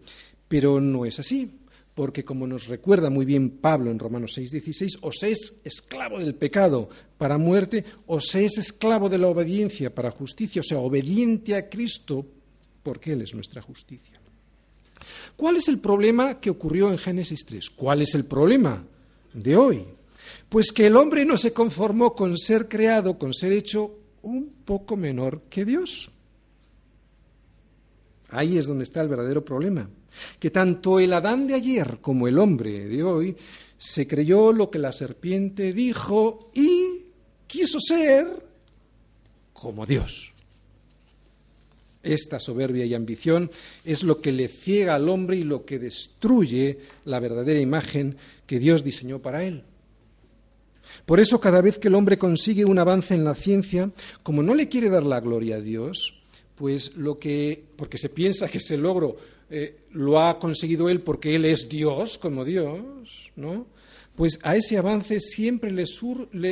[0.48, 1.50] pero no es así
[1.96, 6.34] porque como nos recuerda muy bien Pablo en Romanos 6:16, o se es esclavo del
[6.34, 11.54] pecado para muerte, o se es esclavo de la obediencia para justicia, o sea, obediente
[11.54, 12.26] a Cristo,
[12.82, 14.20] porque Él es nuestra justicia.
[15.36, 17.70] ¿Cuál es el problema que ocurrió en Génesis 3?
[17.70, 18.84] ¿Cuál es el problema
[19.32, 19.84] de hoy?
[20.50, 24.96] Pues que el hombre no se conformó con ser creado, con ser hecho un poco
[24.96, 26.10] menor que Dios.
[28.28, 29.88] Ahí es donde está el verdadero problema
[30.38, 33.36] que tanto el Adán de ayer como el hombre de hoy
[33.78, 37.02] se creyó lo que la serpiente dijo y
[37.46, 38.44] quiso ser
[39.52, 40.32] como Dios.
[42.02, 43.50] Esta soberbia y ambición
[43.84, 48.60] es lo que le ciega al hombre y lo que destruye la verdadera imagen que
[48.60, 49.64] Dios diseñó para él.
[51.04, 53.90] Por eso cada vez que el hombre consigue un avance en la ciencia,
[54.22, 56.20] como no le quiere dar la gloria a Dios,
[56.54, 59.16] pues lo que, porque se piensa que ese logro
[59.50, 63.66] eh, lo ha conseguido él porque él es Dios, como Dios, ¿no?
[64.14, 65.86] Pues a ese avance siempre le,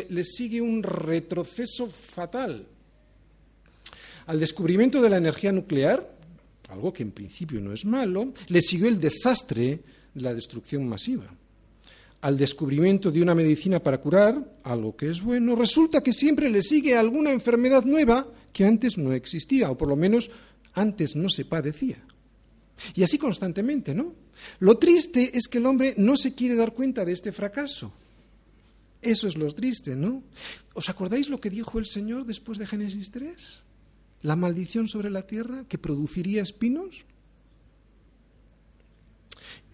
[0.08, 2.66] le sigue un retroceso fatal.
[4.26, 6.06] Al descubrimiento de la energía nuclear,
[6.70, 9.80] algo que en principio no es malo, le siguió el desastre
[10.14, 11.26] de la destrucción masiva.
[12.22, 16.62] Al descubrimiento de una medicina para curar, algo que es bueno, resulta que siempre le
[16.62, 20.30] sigue alguna enfermedad nueva que antes no existía, o por lo menos
[20.72, 22.02] antes no se padecía.
[22.94, 24.14] Y así constantemente, ¿no?
[24.58, 27.92] Lo triste es que el hombre no se quiere dar cuenta de este fracaso.
[29.00, 30.22] Eso es lo triste, ¿no?
[30.72, 33.36] ¿Os acordáis lo que dijo el Señor después de Génesis 3?
[34.22, 37.04] La maldición sobre la tierra que produciría espinos.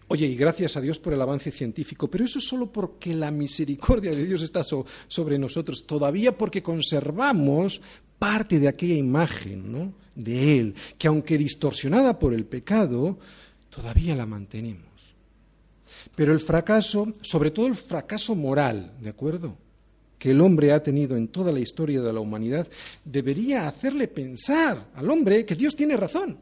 [0.08, 3.30] Oye, y gracias a Dios por el avance científico, pero eso es solo porque la
[3.30, 7.80] misericordia de Dios está sobre nosotros, todavía porque conservamos
[8.18, 9.94] parte de aquella imagen ¿no?
[10.24, 13.18] De Él, que aunque distorsionada por el pecado,
[13.68, 15.14] todavía la mantenemos.
[16.14, 19.56] Pero el fracaso, sobre todo el fracaso moral, ¿de acuerdo?
[20.20, 22.68] que el hombre ha tenido en toda la historia de la humanidad,
[23.02, 26.38] debería hacerle pensar al hombre que Dios tiene razón.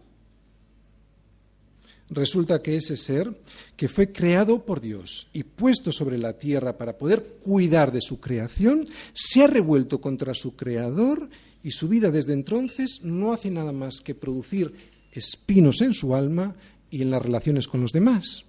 [2.11, 3.31] Resulta que ese ser,
[3.77, 8.19] que fue creado por Dios y puesto sobre la tierra para poder cuidar de su
[8.19, 11.29] creación, se ha revuelto contra su creador
[11.69, 14.73] y su vida desde entonces no hace nada más que producir
[15.13, 16.57] espinos en su alma
[16.91, 18.47] y en las relaciones con los demás.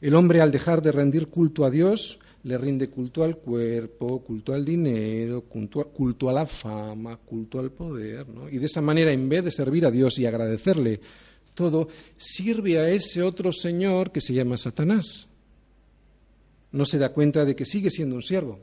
[0.00, 4.52] El hombre, al dejar de rendir culto a Dios, le rinde culto al cuerpo, culto
[4.52, 8.48] al dinero, culto a, la fama, culto al poder, ¿no?
[8.48, 11.00] Y de esa manera, en vez de servir a Dios y agradecerle
[11.54, 11.86] todo,
[12.18, 15.28] sirve a ese otro señor que se llama Satanás.
[16.72, 18.58] No se da cuenta de que sigue siendo un siervo.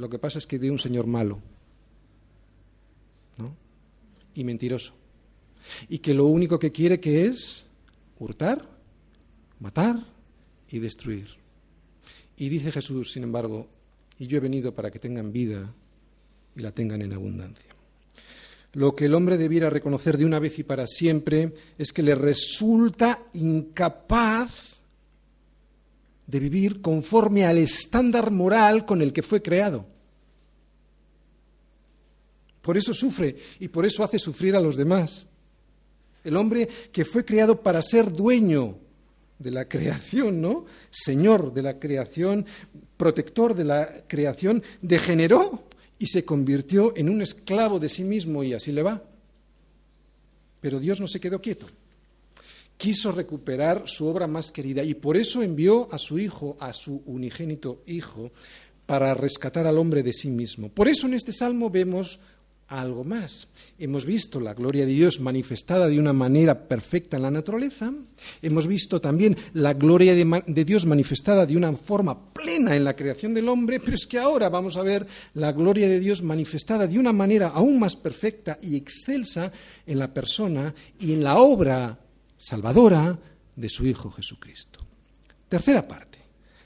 [0.00, 1.42] Lo que pasa es que de un señor malo
[3.36, 3.54] ¿no?
[4.34, 4.94] y mentiroso.
[5.90, 7.66] Y que lo único que quiere que es
[8.18, 8.66] hurtar,
[9.58, 10.02] matar
[10.70, 11.28] y destruir.
[12.38, 13.68] Y dice Jesús, sin embargo,
[14.18, 15.70] y yo he venido para que tengan vida
[16.56, 17.68] y la tengan en abundancia.
[18.72, 22.14] Lo que el hombre debiera reconocer de una vez y para siempre es que le
[22.14, 24.79] resulta incapaz
[26.30, 29.84] de vivir conforme al estándar moral con el que fue creado.
[32.62, 35.26] Por eso sufre y por eso hace sufrir a los demás.
[36.22, 38.76] El hombre que fue creado para ser dueño
[39.38, 40.66] de la creación, ¿no?
[40.90, 42.46] Señor de la creación,
[42.96, 45.64] protector de la creación, degeneró
[45.98, 49.02] y se convirtió en un esclavo de sí mismo y así le va.
[50.60, 51.66] Pero Dios no se quedó quieto.
[52.80, 57.02] Quiso recuperar su obra más querida y por eso envió a su hijo, a su
[57.04, 58.32] unigénito hijo,
[58.86, 60.70] para rescatar al hombre de sí mismo.
[60.70, 62.20] Por eso en este salmo vemos
[62.68, 63.48] algo más.
[63.78, 67.92] Hemos visto la gloria de Dios manifestada de una manera perfecta en la naturaleza,
[68.40, 73.34] hemos visto también la gloria de, Dios manifestada de una forma plena en la creación
[73.34, 76.98] del hombre, pero es que ahora vamos a ver la gloria de Dios manifestada de
[76.98, 79.52] una manera aún más perfecta y excelsa
[79.86, 81.98] en la persona y en la obra
[82.40, 83.18] salvadora
[83.54, 84.80] de su Hijo Jesucristo.
[85.48, 86.18] Tercera parte,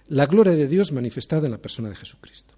[0.08, 2.54] la gloria de Dios manifestada en la persona de Jesucristo.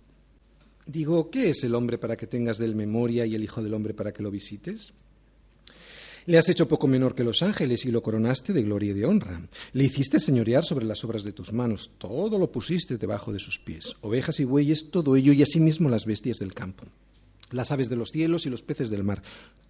[0.84, 3.94] Digo, ¿qué es el hombre para que tengas del memoria y el Hijo del Hombre
[3.94, 4.92] para que lo visites?
[6.26, 9.06] Le has hecho poco menor que los ángeles y lo coronaste de gloria y de
[9.06, 9.48] honra.
[9.72, 13.58] Le hiciste señorear sobre las obras de tus manos, todo lo pusiste debajo de sus
[13.58, 16.84] pies, ovejas y bueyes, todo ello y asimismo las bestias del campo,
[17.50, 19.22] las aves de los cielos y los peces del mar,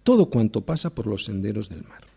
[0.03, 2.16] todo cuanto pasa por los senderos del mar.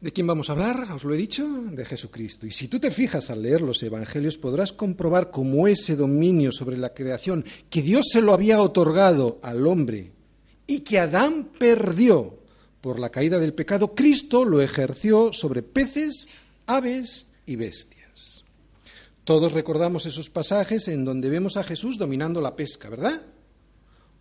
[0.00, 0.90] ¿De quién vamos a hablar?
[0.92, 2.46] Os lo he dicho, de Jesucristo.
[2.46, 6.78] Y si tú te fijas al leer los Evangelios, podrás comprobar cómo ese dominio sobre
[6.78, 10.12] la creación que Dios se lo había otorgado al hombre
[10.66, 12.38] y que Adán perdió
[12.80, 16.30] por la caída del pecado, Cristo lo ejerció sobre peces,
[16.64, 18.44] aves y bestias.
[19.24, 23.20] Todos recordamos esos pasajes en donde vemos a Jesús dominando la pesca, ¿verdad?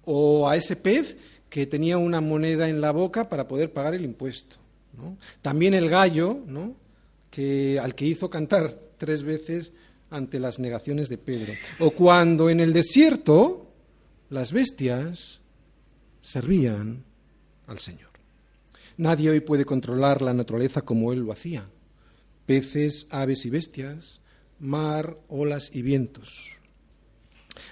[0.03, 1.15] O a ese pez
[1.49, 4.57] que tenía una moneda en la boca para poder pagar el impuesto
[5.41, 6.39] también el gallo,
[7.29, 9.73] que, al que hizo cantar tres veces
[10.09, 11.53] ante las negaciones de Pedro.
[11.79, 13.71] O cuando en el desierto
[14.29, 15.39] las bestias
[16.21, 17.03] servían
[17.67, 18.09] al Señor.
[18.97, 21.69] Nadie hoy puede controlar la naturaleza como Él lo hacía.
[22.45, 24.21] Peces, aves y bestias,
[24.59, 26.49] mar, olas y vientos.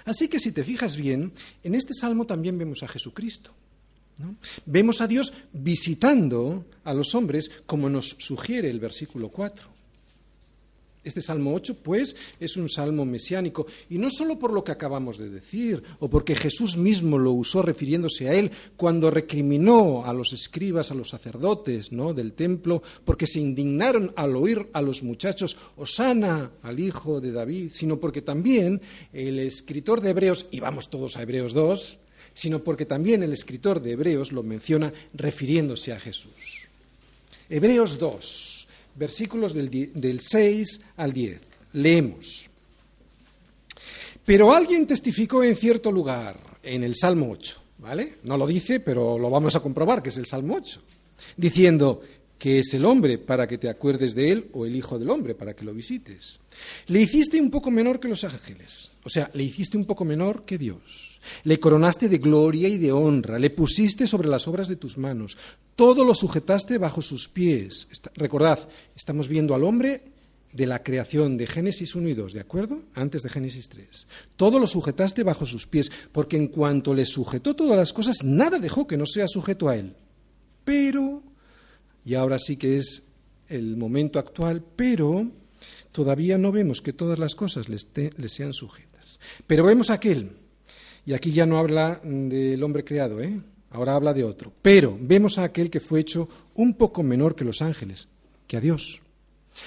[0.04, 3.52] Así que si te fijas bien, en este salmo también vemos a Jesucristo.
[4.66, 9.78] Vemos a Dios visitando a los hombres como nos sugiere el versículo 4.
[11.04, 15.16] Este Salmo 8, pues, es un salmo mesiánico, y no solo por lo que acabamos
[15.16, 20.34] de decir, o porque Jesús mismo lo usó refiriéndose a él cuando recriminó a los
[20.34, 22.12] escribas, a los sacerdotes ¿no?
[22.12, 27.70] del templo, porque se indignaron al oír a los muchachos, Osana al hijo de David,
[27.72, 31.98] sino porque también el escritor de Hebreos, y vamos todos a Hebreos 2,
[32.38, 36.68] sino porque también el escritor de Hebreos lo menciona refiriéndose a Jesús.
[37.50, 41.40] Hebreos 2, versículos del, 6 al 10.
[41.72, 42.48] Leemos.
[44.24, 48.14] Pero alguien testificó en cierto lugar, en el Salmo 8, ¿vale?
[48.22, 50.80] No lo dice, pero lo vamos a comprobar, que es el Salmo 8,
[51.36, 52.02] diciendo,
[52.38, 55.34] que es el hombre para que te acuerdes de él o el Hijo del Hombre
[55.34, 56.38] para que lo visites.
[56.86, 60.44] Le hiciste un poco menor que los ángeles, o sea, le hiciste un poco menor
[60.44, 61.18] que Dios.
[61.44, 65.36] Le coronaste de gloria y de honra, le pusiste sobre las obras de tus manos,
[65.74, 67.88] todo lo sujetaste bajo sus pies.
[68.14, 70.02] recordad, estamos viendo al hombre
[70.52, 72.82] de la creación de Génesis 1 y 2, ¿de acuerdo?
[72.94, 74.06] Antes de Génesis 3.
[74.36, 78.58] Todo lo sujetaste bajo sus pies, porque en cuanto le sujetó todas las cosas, nada
[78.58, 79.94] dejó que no sea sujeto a él.
[80.64, 81.22] Pero,
[82.04, 83.08] y ahora sí que es
[83.48, 85.26] el momento actual, pero
[85.92, 89.18] todavía no vemos que todas las cosas le, sean sujetas.
[89.46, 90.32] Pero vemos aquel,
[91.06, 93.40] y aquí ya no habla del hombre creado, ¿eh?
[93.70, 97.44] ahora habla de otro, pero vemos a aquel que fue hecho un poco menor que
[97.44, 98.08] los ángeles,
[98.46, 99.00] que a Dios.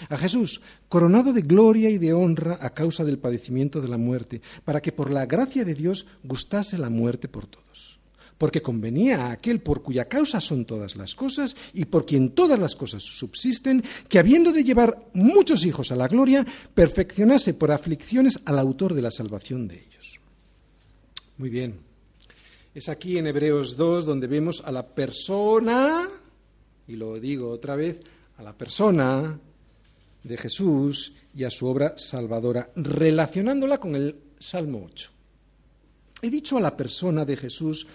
[0.10, 4.42] A Jesús, coronado de gloria y de honra a causa del padecimiento de la muerte,
[4.64, 7.71] para que por la gracia de Dios gustase la muerte por todos.
[8.42, 12.58] Porque convenía a aquel por cuya causa son todas las cosas y por quien todas
[12.58, 18.40] las cosas subsisten, que habiendo de llevar muchos hijos a la gloria, perfeccionase por aflicciones
[18.46, 20.20] al autor de la salvación de ellos.
[21.38, 21.82] Muy bien.
[22.74, 26.10] Es aquí en Hebreos 2 donde vemos a la persona,
[26.88, 28.00] y lo digo otra vez,
[28.38, 29.40] a la persona
[30.24, 35.12] de Jesús y a su obra salvadora, relacionándola con el Salmo 8.
[36.24, 37.88] He dicho a la persona de Jesús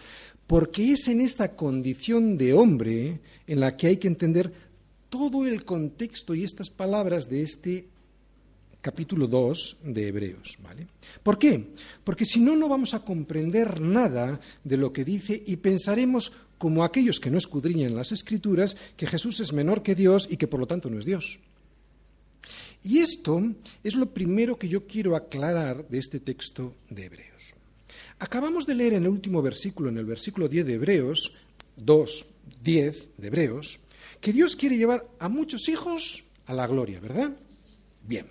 [0.47, 4.53] porque es en esta condición de hombre en la que hay que entender
[5.09, 7.87] todo el contexto y estas palabras de este
[8.81, 10.59] capítulo 2 de Hebreos.
[10.63, 10.87] ¿vale?
[11.23, 11.73] ¿Por qué?
[12.05, 16.85] Porque si no, no vamos a comprender nada de lo que dice y pensaremos, como
[16.85, 20.61] aquellos que no escudriñan las Escrituras, que Jesús es menor que Dios y que por
[20.61, 21.39] lo tanto no es Dios.
[22.85, 23.43] Y esto
[23.83, 27.56] es lo primero que yo quiero aclarar de este texto de Hebreos.
[28.19, 31.35] Acabamos de leer en el último versículo, en el versículo 10 de Hebreos,
[31.77, 32.27] 2,
[32.63, 33.79] 10 de Hebreos,
[34.21, 37.37] que Dios quiere llevar a muchos hijos a la gloria, ¿verdad?
[38.03, 38.27] Bien.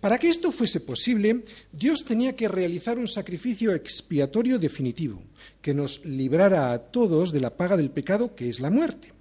[0.00, 5.22] Para que esto fuese posible, Dios tenía que realizar un sacrificio expiatorio definitivo,
[5.62, 9.12] que nos librara a todos de la paga del pecado, que es la muerte.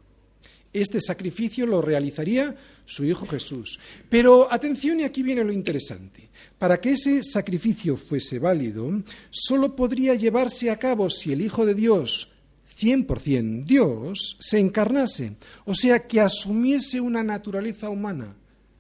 [0.74, 3.80] Este sacrificio lo realizaría su Hijo Jesús.
[4.10, 6.30] Pero atención, y aquí viene lo interesante.
[6.64, 8.90] Para que ese sacrificio fuese válido,
[9.32, 12.32] solo podría llevarse a cabo si el Hijo de Dios,
[12.80, 15.34] 100% Dios, se encarnase,
[15.66, 18.38] o sea, que asumiese una naturaleza humana,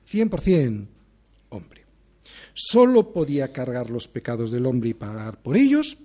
[0.09, 0.87] 100%
[1.49, 1.83] hombre.
[2.53, 5.97] Solo podía cargar los pecados del hombre y pagar por ellos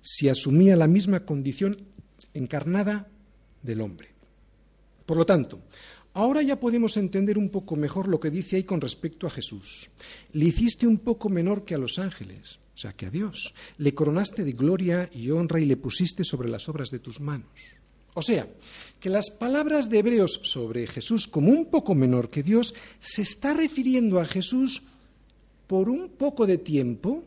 [0.00, 1.78] si asumía la misma condición
[2.32, 3.08] encarnada
[3.64, 4.10] del hombre.
[5.04, 5.58] Por lo tanto,
[6.14, 9.90] ahora ya podemos entender un poco mejor lo que dice ahí con respecto a Jesús.
[10.32, 13.54] Le hiciste un poco menor que a los ángeles, o sea, que a Dios.
[13.76, 17.50] Le coronaste de gloria y honra y le pusiste sobre las obras de tus manos.
[18.14, 18.48] O sea,
[18.98, 23.54] que las palabras de Hebreos sobre Jesús como un poco menor que Dios se está
[23.54, 24.82] refiriendo a Jesús
[25.68, 27.22] por un poco de tiempo,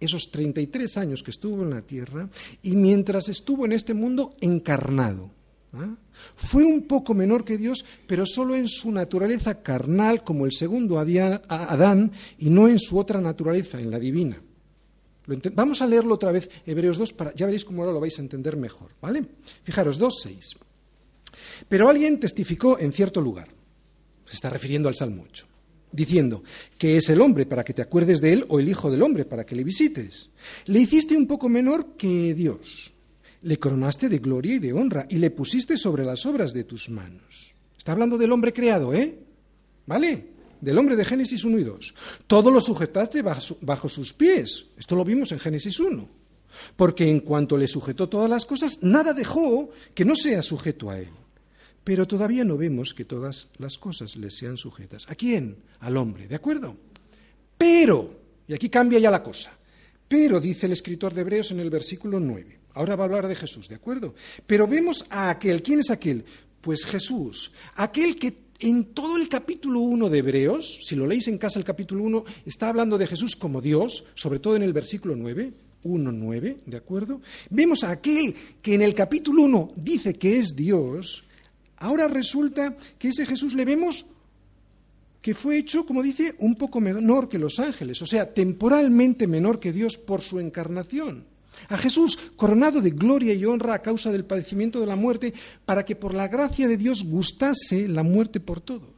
[0.00, 2.28] esos 33 años que estuvo en la tierra,
[2.62, 5.30] y mientras estuvo en este mundo encarnado.
[6.34, 10.98] Fue un poco menor que Dios, pero solo en su naturaleza carnal, como el segundo
[10.98, 14.40] Adán, y no en su otra naturaleza, en la divina.
[15.54, 18.22] Vamos a leerlo otra vez, Hebreos 2, para, ya veréis cómo ahora lo vais a
[18.22, 18.92] entender mejor.
[19.00, 19.24] ¿vale?
[19.62, 20.56] Fijaros, 2.6.
[21.68, 23.48] Pero alguien testificó en cierto lugar,
[24.24, 25.46] se está refiriendo al Salmo 8,
[25.90, 26.44] diciendo,
[26.78, 29.24] que es el hombre para que te acuerdes de él o el Hijo del hombre
[29.24, 30.30] para que le visites.
[30.66, 32.92] Le hiciste un poco menor que Dios
[33.46, 36.90] le coronaste de gloria y de honra y le pusiste sobre las obras de tus
[36.90, 37.54] manos.
[37.78, 39.20] Está hablando del hombre creado, ¿eh?
[39.86, 40.26] ¿Vale?
[40.60, 41.94] Del hombre de Génesis 1 y 2.
[42.26, 44.66] Todo lo sujetaste bajo, sus pies.
[44.76, 46.08] Esto lo vimos en Génesis 1.
[46.74, 50.98] Porque en cuanto le sujetó todas las cosas, nada dejó que no sea sujeto a
[50.98, 51.10] él.
[51.84, 55.08] Pero todavía no vemos que todas las cosas le sean sujetas.
[55.08, 55.58] ¿A quién?
[55.78, 56.76] Al hombre, ¿de acuerdo?
[57.56, 58.18] Pero,
[58.48, 59.56] y aquí cambia ya la cosa,
[60.08, 63.34] pero dice el escritor de Hebreos en el versículo 9, Ahora va a hablar de
[63.34, 64.14] Jesús, ¿de acuerdo?
[64.46, 65.62] Pero vemos a aquel.
[65.62, 66.26] ¿Quién es aquel?
[66.60, 71.38] Pues Jesús, aquel que en todo el capítulo 1 de Hebreos, si lo leéis en
[71.38, 75.16] casa el capítulo 1, está hablando de Jesús como Dios, sobre todo en el versículo
[75.16, 75.54] 9,
[75.84, 77.22] 1.9, ¿de acuerdo?
[77.48, 81.24] Vemos a aquel que en el capítulo 1 dice que es Dios,
[81.78, 84.04] ahora resulta que ese Jesús le vemos
[85.22, 89.60] que fue hecho, como dice, un poco menor que los ángeles, o sea, temporalmente menor
[89.60, 91.35] que Dios por su encarnación.
[91.68, 95.34] A Jesús, coronado de gloria y honra a causa del padecimiento de la muerte,
[95.64, 98.90] para que por la gracia de Dios gustase la muerte por todos.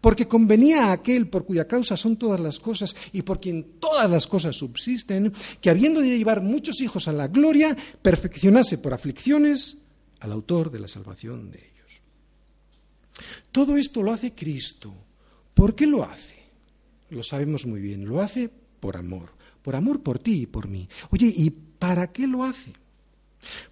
[0.00, 4.08] Porque convenía a aquel por cuya causa son todas las cosas y por quien todas
[4.10, 9.78] las cosas subsisten, que habiendo de llevar muchos hijos a la gloria, perfeccionase por aflicciones
[10.20, 12.02] al autor de la salvación de ellos.
[13.50, 14.92] Todo esto lo hace Cristo.
[15.54, 16.36] ¿Por qué lo hace?
[17.10, 19.30] Lo sabemos muy bien, lo hace por amor,
[19.62, 20.88] por amor por ti y por mí.
[21.10, 22.72] Oye, ¿y ¿Para qué lo hace?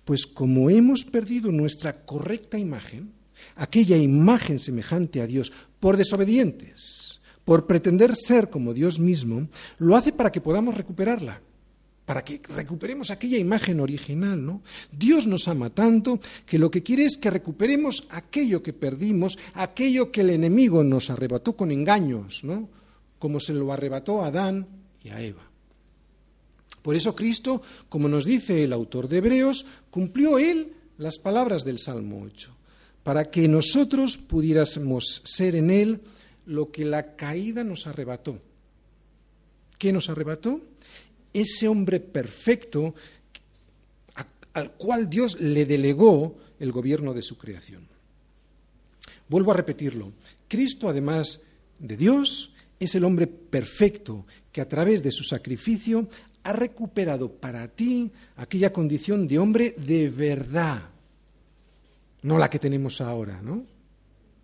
[0.04, 3.12] Pues como hemos perdido nuestra correcta imagen,
[3.56, 9.48] aquella imagen semejante a Dios, por desobedientes, por pretender ser como Dios mismo,
[9.78, 11.40] lo hace para que podamos recuperarla,
[12.04, 14.62] para que recuperemos aquella imagen original, ¿no?
[14.92, 20.10] Dios nos ama tanto que lo que quiere es que recuperemos aquello que perdimos, aquello
[20.12, 22.68] que el enemigo nos arrebató con engaños, ¿no?
[23.18, 24.66] Como se lo arrebató a Adán
[25.02, 25.53] y a Eva.
[26.84, 31.78] Por eso Cristo, como nos dice el autor de Hebreos, cumplió él las palabras del
[31.78, 32.54] Salmo 8,
[33.02, 36.02] para que nosotros pudiéramos ser en él
[36.44, 38.38] lo que la caída nos arrebató.
[39.78, 40.60] ¿Qué nos arrebató?
[41.32, 42.94] Ese hombre perfecto
[44.52, 47.88] al cual Dios le delegó el gobierno de su creación.
[49.26, 50.12] Vuelvo a repetirlo.
[50.48, 51.40] Cristo, además
[51.78, 56.10] de Dios, es el hombre perfecto que a través de su sacrificio
[56.44, 60.90] ha recuperado para ti aquella condición de hombre de verdad,
[62.22, 63.66] no la que tenemos ahora, ¿no?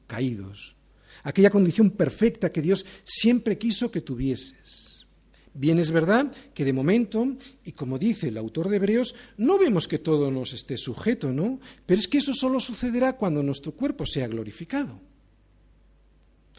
[0.07, 0.77] Caídos.
[1.23, 5.07] Aquella condición perfecta que Dios siempre quiso que tuvieses.
[5.53, 9.89] Bien es verdad que de momento, y como dice el autor de Hebreos, no vemos
[9.89, 11.59] que todo nos esté sujeto, ¿no?
[11.87, 15.10] Pero es que eso solo sucederá cuando nuestro cuerpo sea glorificado.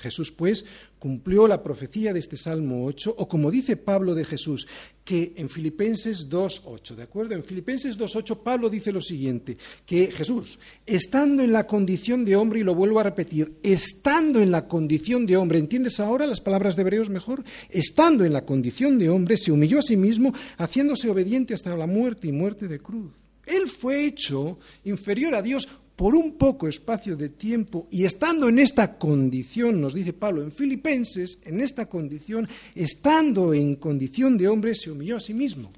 [0.02, 0.66] Jesús, pues,
[1.00, 4.68] cumplió la profecía de este Salmo 8, o como dice Pablo de Jesús,
[5.04, 7.36] que en Filipenses 2.8, ¿de acuerdo?
[7.36, 12.60] En Filipenses 2.8 Pablo dice lo siguiente, que Jesús, estando en la condición de hombre,
[12.60, 16.76] y lo vuelvo a repetir, estando en la condición de hombre, ¿entiendes ahora las palabras
[16.76, 17.44] de Hebreos mejor?
[17.70, 21.88] Estando en la condición de hombre, se humilló a sí mismo, haciéndose obediente hasta la
[21.88, 23.12] muerte y muerte de cruz.
[23.46, 25.68] Él fue hecho inferior a Dios
[26.02, 30.52] por un poco espacio de tiempo y estando en esta condición, nos dice Pablo en
[30.52, 35.72] Filipenses, en esta condición, estando en condición de hombre, se humilló a sí mismo.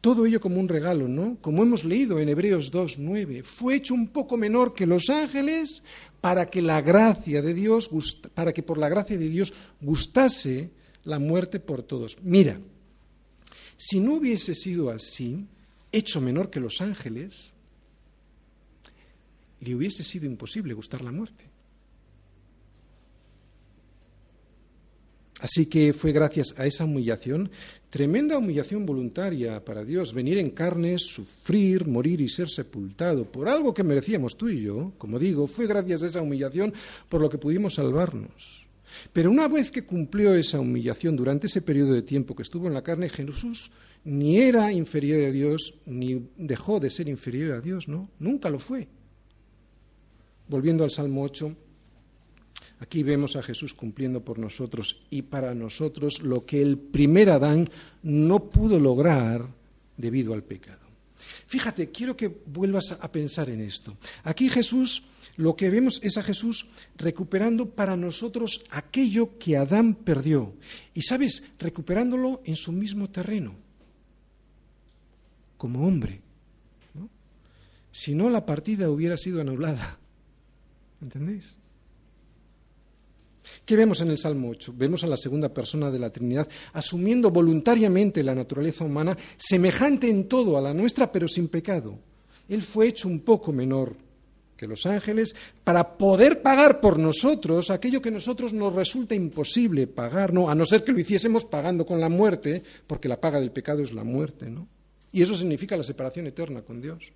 [0.00, 1.38] Todo ello como un regalo, ¿no?
[1.40, 5.84] Como hemos leído en Hebreos 2.9, fue hecho un poco menor que los ángeles
[6.20, 7.88] para que la gracia de Dios,
[8.34, 10.70] para que por la gracia de Dios gustase
[11.04, 12.18] la muerte por todos.
[12.24, 12.58] Mira,
[13.76, 15.46] si no hubiese sido así,
[15.92, 17.53] hecho menor que los ángeles,
[19.64, 21.44] le hubiese sido imposible gustar la muerte.
[25.40, 27.50] Así que fue gracias a esa humillación,
[27.90, 33.74] tremenda humillación voluntaria para Dios, venir en carne, sufrir, morir y ser sepultado por algo
[33.74, 36.72] que merecíamos tú y yo, como digo, fue gracias a esa humillación
[37.10, 38.66] por lo que pudimos salvarnos.
[39.12, 42.74] Pero una vez que cumplió esa humillación durante ese periodo de tiempo que estuvo en
[42.74, 43.70] la carne, Jesús
[44.04, 48.10] ni era inferior a Dios, ni dejó de ser inferior a Dios, ¿no?
[48.18, 48.86] Nunca lo fue.
[50.48, 51.56] Volviendo al Salmo 8,
[52.80, 57.70] aquí vemos a Jesús cumpliendo por nosotros y para nosotros lo que el primer Adán
[58.02, 59.48] no pudo lograr
[59.96, 60.84] debido al pecado.
[61.46, 63.96] Fíjate, quiero que vuelvas a pensar en esto.
[64.24, 65.04] Aquí Jesús,
[65.36, 66.66] lo que vemos es a Jesús
[66.96, 70.54] recuperando para nosotros aquello que Adán perdió.
[70.92, 73.54] Y sabes, recuperándolo en su mismo terreno,
[75.56, 76.20] como hombre.
[77.92, 80.00] Si no, la partida hubiera sido anulada.
[81.02, 81.56] ¿Entendéis?
[83.64, 84.74] ¿Qué vemos en el Salmo 8?
[84.76, 90.28] Vemos a la segunda persona de la Trinidad asumiendo voluntariamente la naturaleza humana, semejante en
[90.28, 91.98] todo a la nuestra, pero sin pecado.
[92.48, 93.96] Él fue hecho un poco menor
[94.56, 95.34] que los ángeles
[95.64, 100.48] para poder pagar por nosotros aquello que a nosotros nos resulta imposible pagar, ¿no?
[100.48, 103.82] a no ser que lo hiciésemos pagando con la muerte, porque la paga del pecado
[103.82, 104.68] es la muerte, ¿no?
[105.10, 107.12] Y eso significa la separación eterna con Dios.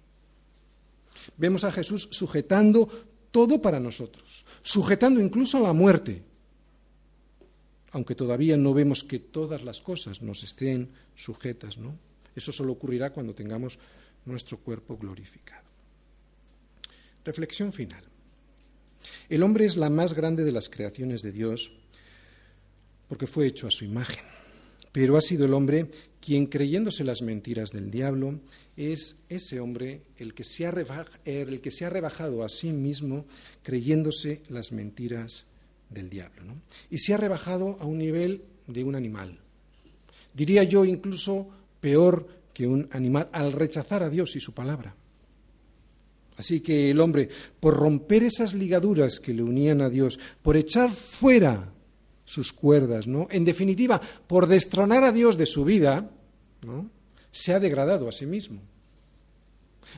[1.37, 2.89] Vemos a Jesús sujetando
[3.31, 6.23] todo para nosotros, sujetando incluso a la muerte,
[7.93, 11.97] aunque todavía no vemos que todas las cosas nos estén sujetas, ¿no?
[12.35, 13.79] Eso solo ocurrirá cuando tengamos
[14.25, 15.67] nuestro cuerpo glorificado.
[17.25, 18.05] Reflexión final.
[19.29, 21.73] El hombre es la más grande de las creaciones de Dios
[23.09, 24.25] porque fue hecho a su imagen,
[24.93, 25.89] pero ha sido el hombre
[26.21, 28.41] quien creyéndose las mentiras del diablo
[28.77, 30.75] es ese hombre el que se ha,
[31.25, 33.27] el que se ha rebajado a sí mismo
[33.63, 35.47] creyéndose las mentiras
[35.91, 36.55] del diablo.
[36.91, 39.39] Y se ha rebajado a un nivel de un animal.
[40.35, 41.49] Diría yo incluso
[41.81, 44.95] peor que un animal al rechazar a Dios y su palabra.
[46.37, 47.29] Así que el hombre,
[47.59, 51.73] por romper esas ligaduras que le unían a Dios, por echar fuera
[52.29, 53.27] sus cuerdas, ¿no?
[53.31, 56.11] En definitiva, por destronar a Dios de su vida,
[56.63, 56.91] ¿no?
[57.31, 58.61] Se ha degradado a sí mismo.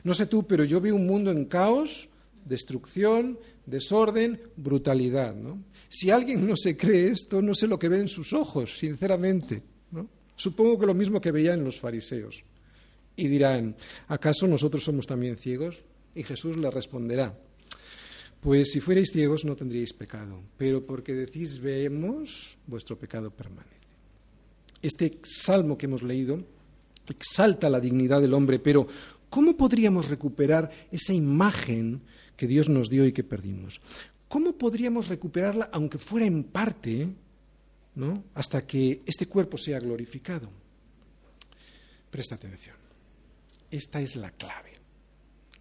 [0.05, 2.07] No sé tú, pero yo veo un mundo en caos,
[2.45, 5.61] destrucción, desorden, brutalidad, ¿no?
[5.89, 9.61] Si alguien no se cree esto, no sé lo que ve en sus ojos, sinceramente,
[9.91, 10.07] ¿no?
[10.37, 12.45] Supongo que lo mismo que veían los fariseos.
[13.17, 13.75] Y dirán,
[14.07, 15.83] ¿acaso nosotros somos también ciegos?
[16.15, 17.37] Y Jesús le responderá,
[18.41, 23.69] Pues si fuerais ciegos no tendríais pecado, pero porque decís vemos, vuestro pecado permanece.
[24.81, 26.43] Este salmo que hemos leído
[27.07, 28.87] exalta la dignidad del hombre, pero
[29.29, 32.01] ¿cómo podríamos recuperar esa imagen
[32.35, 33.79] que Dios nos dio y que perdimos?
[34.27, 37.09] ¿Cómo podríamos recuperarla, aunque fuera en parte,
[37.93, 38.23] ¿no?
[38.33, 40.49] hasta que este cuerpo sea glorificado?
[42.09, 42.75] Presta atención.
[43.69, 44.71] Esta es la clave.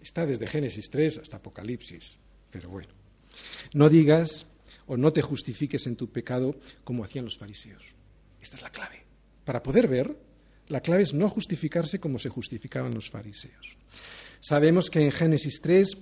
[0.00, 2.16] Está desde Génesis 3 hasta Apocalipsis.
[2.50, 2.92] Pero bueno,
[3.74, 4.46] no digas
[4.86, 7.94] o no te justifiques en tu pecado como hacían los fariseos.
[8.40, 9.04] Esta es la clave.
[9.44, 10.16] Para poder ver,
[10.68, 13.76] la clave es no justificarse como se justificaban los fariseos.
[14.40, 15.98] Sabemos que en Génesis 3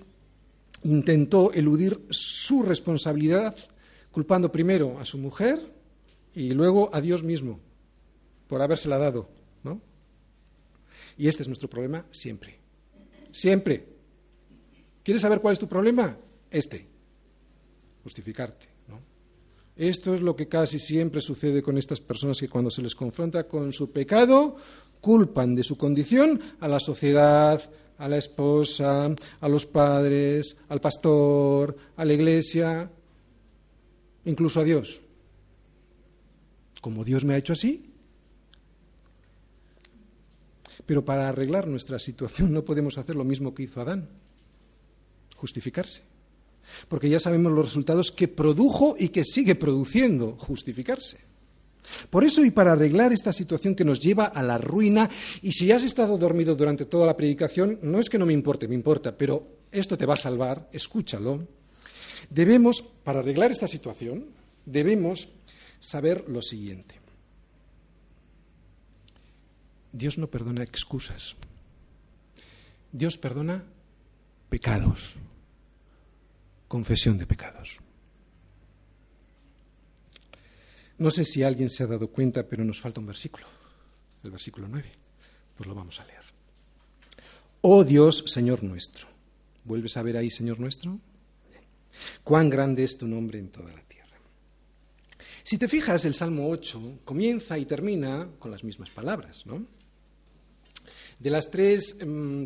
[0.84, 3.56] intentó eludir su responsabilidad
[4.10, 5.72] culpando primero a su mujer
[6.34, 7.60] y luego a Dios mismo
[8.46, 9.28] por habérsela dado,
[9.62, 9.80] ¿no?
[11.16, 12.58] Y este es nuestro problema siempre.
[13.32, 13.86] Siempre.
[15.02, 16.16] ¿Quieres saber cuál es tu problema?
[16.50, 16.86] Este,
[18.02, 18.66] justificarte.
[18.88, 19.00] ¿no?
[19.76, 23.46] Esto es lo que casi siempre sucede con estas personas que cuando se les confronta
[23.46, 24.56] con su pecado,
[25.00, 27.62] culpan de su condición a la sociedad,
[27.98, 32.90] a la esposa, a los padres, al pastor, a la iglesia,
[34.24, 35.00] incluso a Dios.
[36.80, 37.84] Como Dios me ha hecho así.
[40.86, 44.08] Pero para arreglar nuestra situación no podemos hacer lo mismo que hizo Adán,
[45.36, 46.02] justificarse
[46.88, 51.18] porque ya sabemos los resultados que produjo y que sigue produciendo justificarse.
[52.10, 55.08] Por eso y para arreglar esta situación que nos lleva a la ruina,
[55.42, 58.68] y si has estado dormido durante toda la predicación, no es que no me importe,
[58.68, 61.46] me importa, pero esto te va a salvar, escúchalo,
[62.30, 64.26] debemos, para arreglar esta situación,
[64.66, 65.28] debemos
[65.80, 66.96] saber lo siguiente.
[69.92, 71.34] Dios no perdona excusas,
[72.92, 73.64] Dios perdona
[74.50, 75.16] pecados
[76.68, 77.78] confesión de pecados.
[80.98, 83.46] No sé si alguien se ha dado cuenta, pero nos falta un versículo,
[84.24, 84.92] el versículo 9.
[85.56, 86.22] Pues lo vamos a leer.
[87.62, 89.08] Oh Dios, Señor nuestro.
[89.64, 90.98] ¿Vuelves a ver ahí, Señor nuestro?
[92.22, 94.16] Cuán grande es tu nombre en toda la tierra.
[95.42, 99.64] Si te fijas, el Salmo 8 comienza y termina con las mismas palabras, ¿no?
[101.18, 102.44] De las tres mm,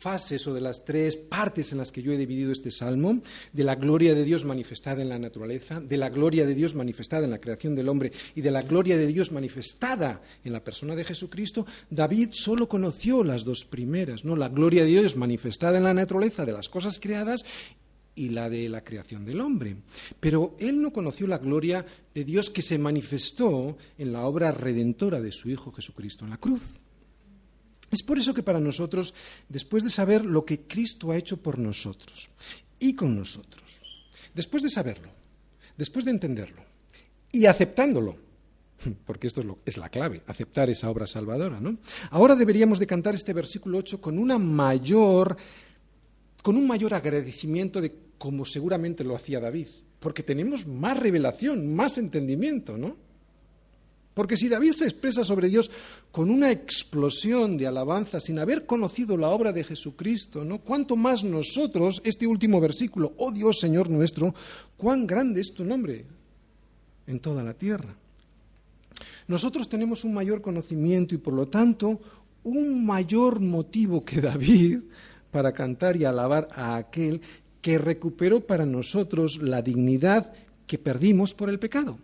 [0.00, 3.20] fases o de las tres partes en las que yo he dividido este salmo,
[3.52, 7.24] de la gloria de Dios manifestada en la naturaleza, de la gloria de Dios manifestada
[7.24, 10.94] en la creación del hombre y de la gloria de Dios manifestada en la persona
[10.94, 14.36] de Jesucristo, David solo conoció las dos primeras, ¿no?
[14.36, 17.44] La gloria de Dios manifestada en la naturaleza de las cosas creadas
[18.14, 19.76] y la de la creación del hombre.
[20.18, 25.20] Pero él no conoció la gloria de Dios que se manifestó en la obra redentora
[25.20, 26.62] de su Hijo Jesucristo en la cruz.
[27.90, 29.14] Es por eso que para nosotros,
[29.48, 32.30] después de saber lo que Cristo ha hecho por nosotros
[32.78, 33.82] y con nosotros,
[34.34, 35.10] después de saberlo,
[35.76, 36.62] después de entenderlo
[37.32, 38.16] y aceptándolo,
[39.06, 41.78] porque esto es, lo, la clave, aceptar esa obra salvadora, ¿no?
[42.10, 45.36] Ahora deberíamos de cantar este versículo 8 con una mayor
[46.42, 49.68] con un mayor agradecimiento de como seguramente lo hacía David,
[49.98, 52.96] porque tenemos más revelación, más entendimiento, ¿no?
[54.14, 55.70] Porque si David se expresa sobre Dios
[56.10, 60.58] con una explosión de alabanza sin haber conocido la obra de Jesucristo, ¿no?
[60.58, 64.34] ¿Cuánto más nosotros, este último versículo, oh Dios Señor nuestro,
[64.76, 66.04] cuán grande es tu nombre
[67.06, 67.94] en toda la tierra?
[69.28, 72.00] Nosotros tenemos un mayor conocimiento y por lo tanto
[72.42, 74.80] un mayor motivo que David
[75.30, 77.20] para cantar y alabar a aquel
[77.60, 80.32] que recuperó para nosotros la dignidad
[80.66, 81.98] que perdimos por el pecado.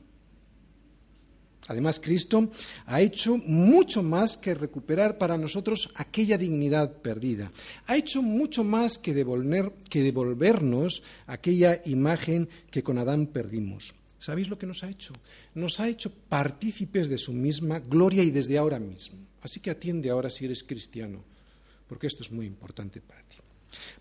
[1.68, 2.50] Además, Cristo
[2.86, 7.50] ha hecho mucho más que recuperar para nosotros aquella dignidad perdida.
[7.86, 13.94] Ha hecho mucho más que, devolver, que devolvernos aquella imagen que con Adán perdimos.
[14.18, 15.12] ¿Sabéis lo que nos ha hecho?
[15.54, 19.18] Nos ha hecho partícipes de su misma gloria y desde ahora mismo.
[19.42, 21.22] Así que atiende ahora si eres cristiano,
[21.86, 23.36] porque esto es muy importante para ti.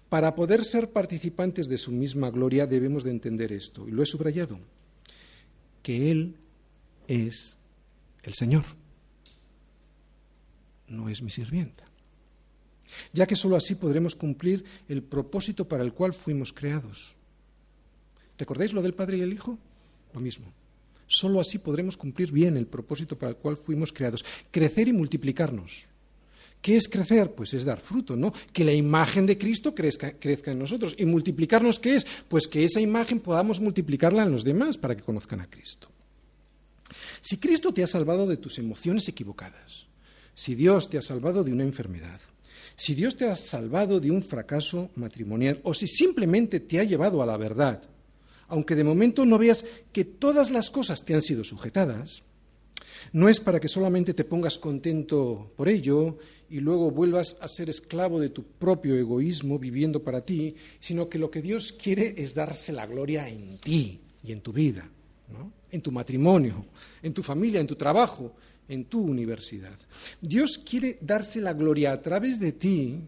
[0.10, 4.06] Para poder ser participantes de su misma gloria debemos de entender esto, y lo he
[4.06, 4.60] subrayado,
[5.84, 6.36] que Él
[7.08, 7.58] es
[8.24, 8.64] el Señor,
[10.88, 11.84] no es mi sirvienta.
[13.14, 17.16] Ya que sólo así podremos cumplir el propósito para el cual fuimos creados.
[18.38, 19.58] ¿Recordáis lo del Padre y el Hijo?
[20.14, 20.52] Lo mismo.
[21.08, 24.26] Sólo así podremos cumplir bien el propósito para el cual fuimos creados.
[24.52, 25.86] Crecer y multiplicarnos.
[26.62, 27.32] ¿Qué es crecer?
[27.36, 28.34] Pues es dar fruto, ¿no?
[28.52, 30.96] Que la imagen de Cristo crezca, crezca, en nosotros.
[30.98, 32.08] ¿Y multiplicarnos qué es?
[32.28, 35.90] Pues que esa imagen podamos multiplicarla en los demás para que conozcan a Cristo.
[37.22, 39.88] Si Cristo te ha salvado de tus emociones equivocadas,
[40.34, 42.20] si Dios te ha salvado de una enfermedad,
[42.76, 47.22] si Dios te ha salvado de un fracaso matrimonial o si simplemente te ha llevado
[47.22, 47.82] a la verdad,
[48.48, 52.24] aunque de momento no veas que todas las cosas te han sido sujetadas,
[53.14, 56.18] no es para que solamente te pongas contento por ello
[56.50, 61.20] y luego vuelvas a ser esclavo de tu propio egoísmo viviendo para ti, sino que
[61.20, 64.90] lo que Dios quiere es darse la gloria en ti y en tu vida,
[65.72, 66.66] en tu matrimonio,
[67.02, 68.36] en tu familia, en tu trabajo,
[68.68, 69.78] en tu universidad.
[70.22, 73.00] Dios quiere darse la gloria a través de ti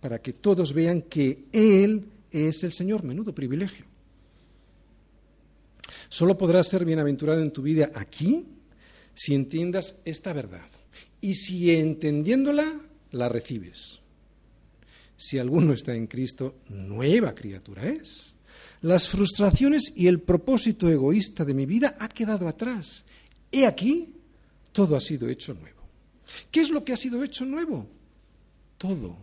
[0.00, 3.04] para que todos vean que Él es el Señor.
[3.04, 3.86] Menudo privilegio.
[6.08, 8.44] Solo podrás ser bienaventurado en tu vida aquí
[9.14, 10.66] si entiendas esta verdad
[11.20, 12.80] y si entendiéndola
[13.12, 14.00] la recibes.
[15.16, 18.33] Si alguno está en Cristo, nueva criatura es.
[18.84, 23.06] Las frustraciones y el propósito egoísta de mi vida ha quedado atrás.
[23.50, 24.12] He aquí
[24.72, 25.80] todo ha sido hecho nuevo.
[26.50, 27.88] ¿Qué es lo que ha sido hecho nuevo?
[28.76, 29.16] Todo.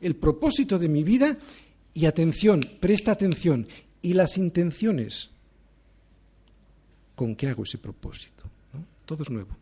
[0.00, 1.36] El propósito de mi vida
[1.94, 3.66] y atención, presta atención,
[4.02, 5.30] y las intenciones
[7.16, 8.44] con qué hago ese propósito.
[9.04, 9.56] Todo es nuevo.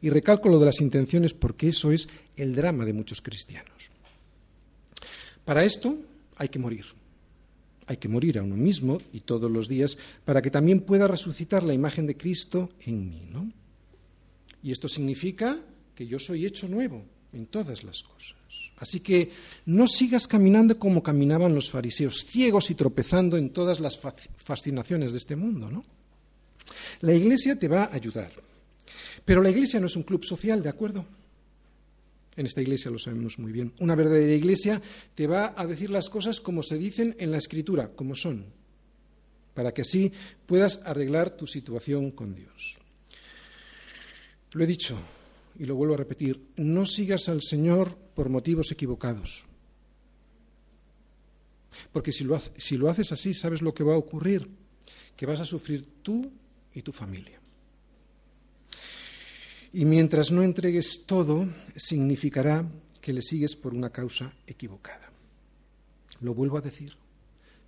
[0.00, 3.90] Y recalco lo de las intenciones porque eso es el drama de muchos cristianos.
[5.44, 5.98] Para esto
[6.36, 6.86] hay que morir.
[7.86, 11.62] Hay que morir a uno mismo y todos los días para que también pueda resucitar
[11.62, 13.28] la imagen de Cristo en mí.
[13.30, 13.50] ¿no?
[14.62, 15.58] Y esto significa
[15.94, 18.34] que yo soy hecho nuevo en todas las cosas.
[18.78, 19.30] Así que
[19.66, 23.98] no sigas caminando como caminaban los fariseos, ciegos y tropezando en todas las
[24.36, 25.84] fascinaciones de este mundo, ¿no?
[27.00, 28.30] La Iglesia te va a ayudar,
[29.24, 31.06] pero la Iglesia no es un club social, ¿de acuerdo?
[32.36, 33.72] En esta Iglesia lo sabemos muy bien.
[33.80, 34.82] Una verdadera Iglesia
[35.14, 38.44] te va a decir las cosas como se dicen en la Escritura, como son,
[39.54, 40.12] para que así
[40.44, 42.78] puedas arreglar tu situación con Dios.
[44.52, 44.98] Lo he dicho
[45.58, 49.44] y lo vuelvo a repetir, no sigas al Señor por motivos equivocados.
[51.92, 54.48] Porque si lo, si lo haces así, ¿sabes lo que va a ocurrir?
[55.16, 56.30] Que vas a sufrir tú
[56.74, 57.40] y tu familia.
[59.76, 61.46] Y mientras no entregues todo,
[61.76, 62.66] significará
[63.02, 65.12] que le sigues por una causa equivocada.
[66.22, 66.94] Lo vuelvo a decir,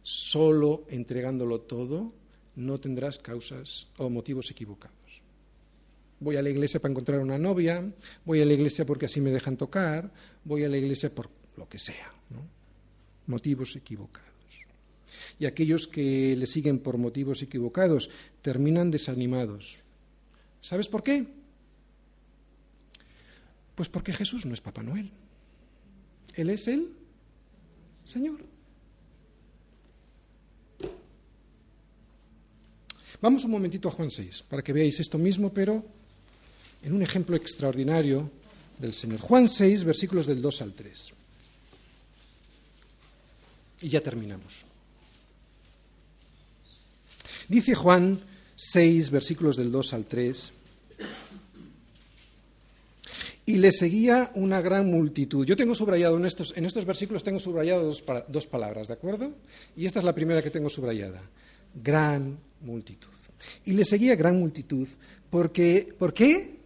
[0.03, 2.15] solo entregándolo todo
[2.57, 4.97] no tendrás causas o motivos equivocados.
[6.19, 7.85] Voy a la iglesia para encontrar una novia,
[8.25, 10.11] voy a la iglesia porque así me dejan tocar,
[10.45, 11.29] voy a la iglesia por
[11.59, 12.11] lo que sea.
[13.27, 14.31] Motivos equivocados.
[15.39, 18.09] Y aquellos que le siguen por motivos equivocados
[18.41, 19.81] terminan desanimados.
[20.63, 21.38] ¿Sabes por qué?
[23.79, 25.09] Pues porque Jesús no es Papá Noel.
[26.35, 26.89] Él es el
[28.05, 28.41] Señor.
[33.21, 35.87] Vamos un momentito a Juan 6 para que veáis esto mismo, pero
[36.83, 38.29] en un ejemplo extraordinario
[38.81, 39.21] del Señor.
[39.21, 41.13] Juan 6, versículos del 2 al 3.
[43.83, 44.65] Y ya terminamos.
[47.47, 48.21] Dice Juan
[48.57, 50.53] 6, versículos del 2 al 3.
[53.49, 55.47] Y le seguía una gran multitud.
[55.47, 59.33] Yo tengo subrayado en estos, en estos versículos, tengo subrayado dos, dos palabras, ¿de acuerdo?
[59.75, 61.23] Y esta es la primera que tengo subrayada.
[61.75, 63.09] Gran multitud.
[63.65, 64.87] Y le seguía gran multitud
[65.31, 66.59] porque, ¿por qué?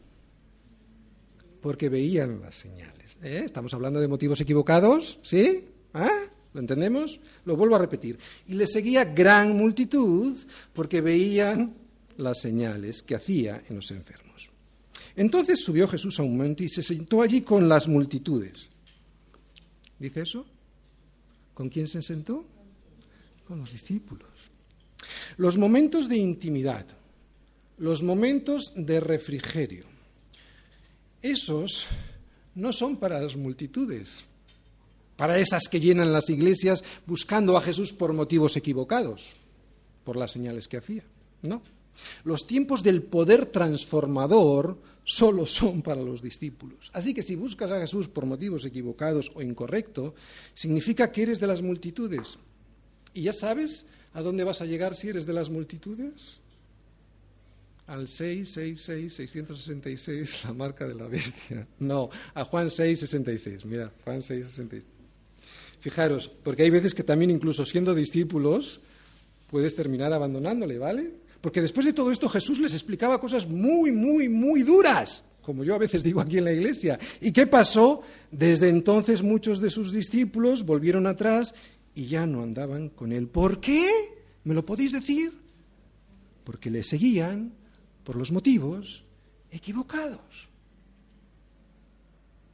[1.62, 3.16] porque veían las señales.
[3.22, 3.43] ¿eh?
[3.45, 5.64] Estamos hablando de motivos equivocados, ¿sí?
[5.95, 6.11] ¿Ah?
[6.53, 7.20] ¿Lo entendemos?
[7.47, 8.18] Lo vuelvo a repetir.
[8.49, 10.37] Y le seguía gran multitud
[10.74, 11.74] porque veían
[12.18, 14.32] las señales que hacía en los enfermos.
[15.17, 18.69] Entonces subió Jesús a un monte y se sentó allí con las multitudes.
[19.99, 20.47] ¿Dice eso?
[21.55, 22.45] ¿Con quién se sentó?
[23.47, 24.29] Con los discípulos.
[25.37, 26.87] Los momentos de intimidad,
[27.79, 29.85] los momentos de refrigerio,
[31.21, 31.87] esos
[32.55, 34.25] no son para las multitudes,
[35.17, 39.35] para esas que llenan las iglesias buscando a Jesús por motivos equivocados,
[40.05, 41.05] por las señales que hacía.
[41.43, 41.63] No.
[42.25, 46.90] Los tiempos del poder transformador solo son para los discípulos.
[46.92, 50.14] Así que si buscas a Jesús por motivos equivocados o incorrectos,
[50.55, 52.38] significa que eres de las multitudes.
[53.14, 56.42] ¿Y ya sabes a dónde vas a llegar si eres de las multitudes?
[57.86, 61.66] al 666, 666, la marca de la bestia.
[61.78, 63.64] No, a Juan 666.
[63.66, 64.84] Mira, Juan 666.
[65.80, 68.80] Fijaros, porque hay veces que también incluso siendo discípulos
[69.50, 71.11] puedes terminar abandonándole, ¿vale?
[71.43, 75.74] Porque después de todo esto Jesús les explicaba cosas muy, muy, muy duras, como yo
[75.74, 76.99] a veces digo aquí en la iglesia.
[77.20, 78.03] ¿Y qué pasó?
[78.30, 81.55] Desde entonces muchos de sus discípulos volvieron atrás
[81.97, 83.26] y ya no andaban con él.
[83.26, 83.90] ¿Por qué?
[84.45, 85.32] ¿Me lo podéis decir?
[86.45, 87.53] Porque le seguían
[88.05, 89.05] por los motivos
[89.51, 90.49] equivocados.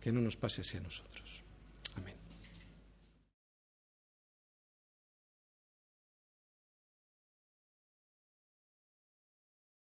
[0.01, 1.18] Que no nos pase así a nosotros.